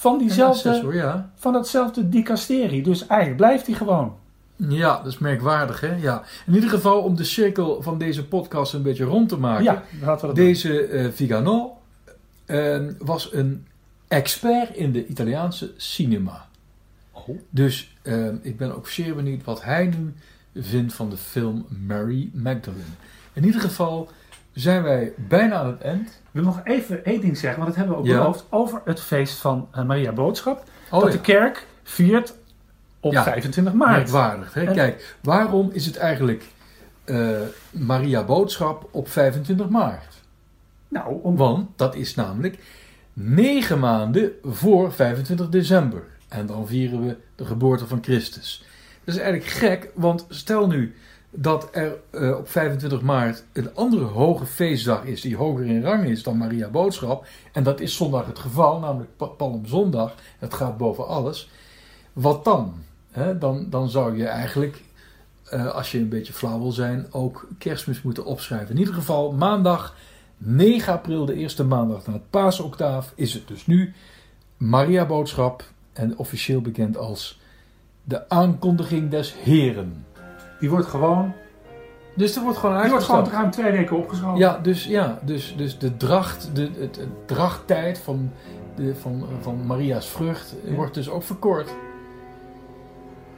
Van, 0.00 0.18
diezelfde, 0.18 0.68
assessor, 0.68 0.94
ja. 0.94 1.30
van 1.34 1.52
datzelfde 1.52 2.08
dicasterie. 2.08 2.82
Dus 2.82 3.06
eigenlijk 3.06 3.40
blijft 3.40 3.66
hij 3.66 3.74
gewoon. 3.74 4.16
Ja, 4.56 4.96
dat 4.96 5.06
is 5.06 5.18
merkwaardig, 5.18 5.80
hè? 5.80 5.94
Ja. 5.94 6.22
In 6.46 6.54
ieder 6.54 6.70
geval, 6.70 7.02
om 7.02 7.16
de 7.16 7.24
cirkel 7.24 7.82
van 7.82 7.98
deze 7.98 8.26
podcast 8.26 8.72
een 8.72 8.82
beetje 8.82 9.04
rond 9.04 9.28
te 9.28 9.36
maken. 9.36 9.64
Ja, 9.64 9.82
laten 10.02 10.20
we 10.20 10.26
dat 10.26 10.36
doen. 10.36 10.44
Deze 10.44 10.82
eh, 10.82 11.08
Vigano 11.12 11.76
eh, 12.44 12.78
was 12.98 13.32
een 13.32 13.66
expert 14.08 14.76
in 14.76 14.92
de 14.92 15.06
Italiaanse 15.06 15.72
cinema. 15.76 16.48
Oh. 17.12 17.28
Dus 17.50 17.96
eh, 18.02 18.26
ik 18.42 18.56
ben 18.56 18.76
ook 18.76 18.88
zeer 18.88 19.14
benieuwd 19.14 19.44
wat 19.44 19.62
hij 19.62 19.86
nu 19.86 20.14
vindt 20.62 20.92
van 20.92 21.10
de 21.10 21.16
film 21.16 21.66
Mary 21.86 22.30
Magdalene. 22.32 22.82
In 23.32 23.44
ieder 23.44 23.60
geval 23.60 24.10
zijn 24.60 24.82
wij 24.82 25.12
bijna 25.16 25.54
aan 25.56 25.66
het 25.66 25.80
eind. 25.80 26.08
Ik 26.08 26.16
wil 26.30 26.42
nog 26.42 26.60
even 26.64 27.04
één 27.04 27.20
ding 27.20 27.36
zeggen, 27.38 27.62
want 27.62 27.68
dat 27.74 27.78
hebben 27.78 27.94
we 27.94 28.00
ook 28.02 28.08
Ja. 28.08 28.18
beloofd. 28.18 28.44
Over 28.48 28.80
het 28.84 29.00
feest 29.00 29.38
van 29.38 29.68
eh, 29.72 29.84
Maria 29.84 30.12
Boodschap. 30.12 30.64
Oh, 30.90 31.00
dat 31.00 31.12
ja. 31.12 31.16
de 31.16 31.20
kerk 31.20 31.66
viert 31.82 32.34
op 33.00 33.12
Ja. 33.12 33.22
25 33.22 33.72
maart. 33.72 33.96
Merkwaardig. 33.96 34.54
Hè? 34.54 34.64
En- 34.64 34.74
Kijk, 34.74 35.16
waarom 35.22 35.70
is 35.72 35.86
het 35.86 35.96
eigenlijk 35.96 36.44
eh, 37.04 37.30
Maria 37.70 38.24
Boodschap 38.24 38.88
op 38.90 39.08
25 39.08 39.68
maart? 39.68 40.18
Nou, 40.88 41.22
om, 41.22 41.36
Want 41.36 41.68
dat 41.76 41.94
is 41.94 42.14
namelijk 42.14 42.58
negen 43.12 43.78
maanden 43.78 44.30
voor 44.44 44.92
25 44.92 45.48
december. 45.48 46.02
En 46.28 46.46
dan 46.46 46.66
vieren 46.66 47.06
we 47.06 47.16
de 47.34 47.44
geboorte 47.44 47.86
van 47.86 47.98
Christus. 48.02 48.64
Dat 49.04 49.14
is 49.14 49.20
eigenlijk 49.20 49.50
gek, 49.52 49.90
want 49.94 50.26
stel 50.28 50.66
nu 50.66 50.94
dat 51.30 51.68
er 51.72 51.96
eh, 52.10 52.36
op 52.36 52.48
25 52.48 53.02
maart 53.02 53.44
een 53.52 53.74
andere 53.74 54.04
hoge 54.04 54.46
feestdag 54.46 55.04
is 55.04 55.20
die 55.20 55.36
hoger 55.36 55.66
in 55.66 55.82
rang 55.82 56.04
is 56.04 56.22
dan 56.22 56.36
Maria 56.36 56.68
Boodschap. 56.68 57.26
En 57.52 57.62
dat 57.62 57.80
is 57.80 57.96
zondag 57.96 58.26
het 58.26 58.38
geval, 58.38 58.78
namelijk 58.78 59.16
Pa- 59.16 59.26
Palmzondag. 59.26 60.14
Het 60.38 60.54
gaat 60.54 60.76
boven 60.76 61.06
alles. 61.06 61.50
Wat 62.12 62.44
dan? 62.44 62.74
Dan, 63.38 63.66
dan 63.70 63.88
zou 63.90 64.16
je 64.16 64.26
eigenlijk, 64.26 64.82
eh, 65.44 65.66
als 65.66 65.92
je 65.92 65.98
een 65.98 66.08
beetje 66.08 66.32
flauw 66.32 66.58
wil 66.58 66.72
zijn, 66.72 67.06
ook 67.10 67.48
kerstmis 67.58 68.02
moeten 68.02 68.24
opschrijven. 68.24 68.70
In 68.70 68.78
ieder 68.78 68.94
geval 68.94 69.32
maandag 69.32 69.96
9 70.36 70.92
april, 70.92 71.24
de 71.24 71.34
eerste 71.34 71.64
maandag 71.64 72.06
na 72.06 72.12
het 72.12 72.30
paasoctaaf, 72.30 73.12
is 73.14 73.34
het 73.34 73.48
dus 73.48 73.66
nu 73.66 73.92
Maria 74.56 75.06
Boodschap 75.06 75.64
en 75.92 76.16
officieel 76.18 76.60
bekend 76.60 76.96
als 76.96 77.40
de 78.04 78.28
aankondiging 78.28 79.10
des 79.10 79.34
Heren. 79.42 80.04
Die 80.60 80.70
wordt 80.70 80.86
gewoon, 80.86 81.32
Dus 82.14 82.36
er 82.36 82.42
wordt 82.42 82.58
gewoon 82.58 82.80
die 82.80 82.90
wordt 82.90 83.04
gewoon 83.04 83.28
ruim 83.28 83.50
twee 83.50 83.72
weken 83.72 83.96
opgeschoven. 83.96 84.38
Ja, 84.38 84.58
dus, 84.62 84.84
ja, 84.84 85.18
dus, 85.22 85.54
dus 85.56 85.78
de 85.78 85.96
dracht, 85.96 86.50
de, 86.52 86.70
het, 86.78 86.96
het 86.96 87.26
drachttijd 87.26 87.98
van, 87.98 88.30
de, 88.74 88.94
van, 88.94 89.24
van 89.40 89.66
Maria's 89.66 90.08
vrucht 90.08 90.54
Ja. 90.64 90.74
wordt 90.74 90.94
dus 90.94 91.10
ook 91.10 91.22
verkort. 91.22 91.74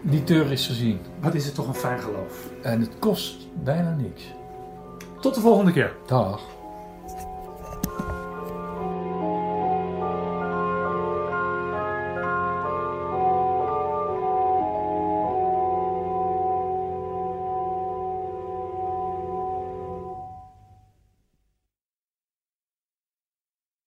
Liturgisch 0.03 0.67
gezien. 0.67 1.01
Wat 1.21 1.35
is 1.35 1.45
het 1.45 1.55
toch 1.55 1.67
een 1.69 1.75
fijn 1.75 2.01
geloof. 2.01 2.51
En 2.63 2.81
het 2.81 2.99
kost 2.99 3.37
bijna 3.63 3.91
niks. 4.01 4.23
Tot 5.21 5.35
de 5.35 5.41
volgende 5.41 5.73
keer. 5.73 5.93
Dag. 6.07 6.41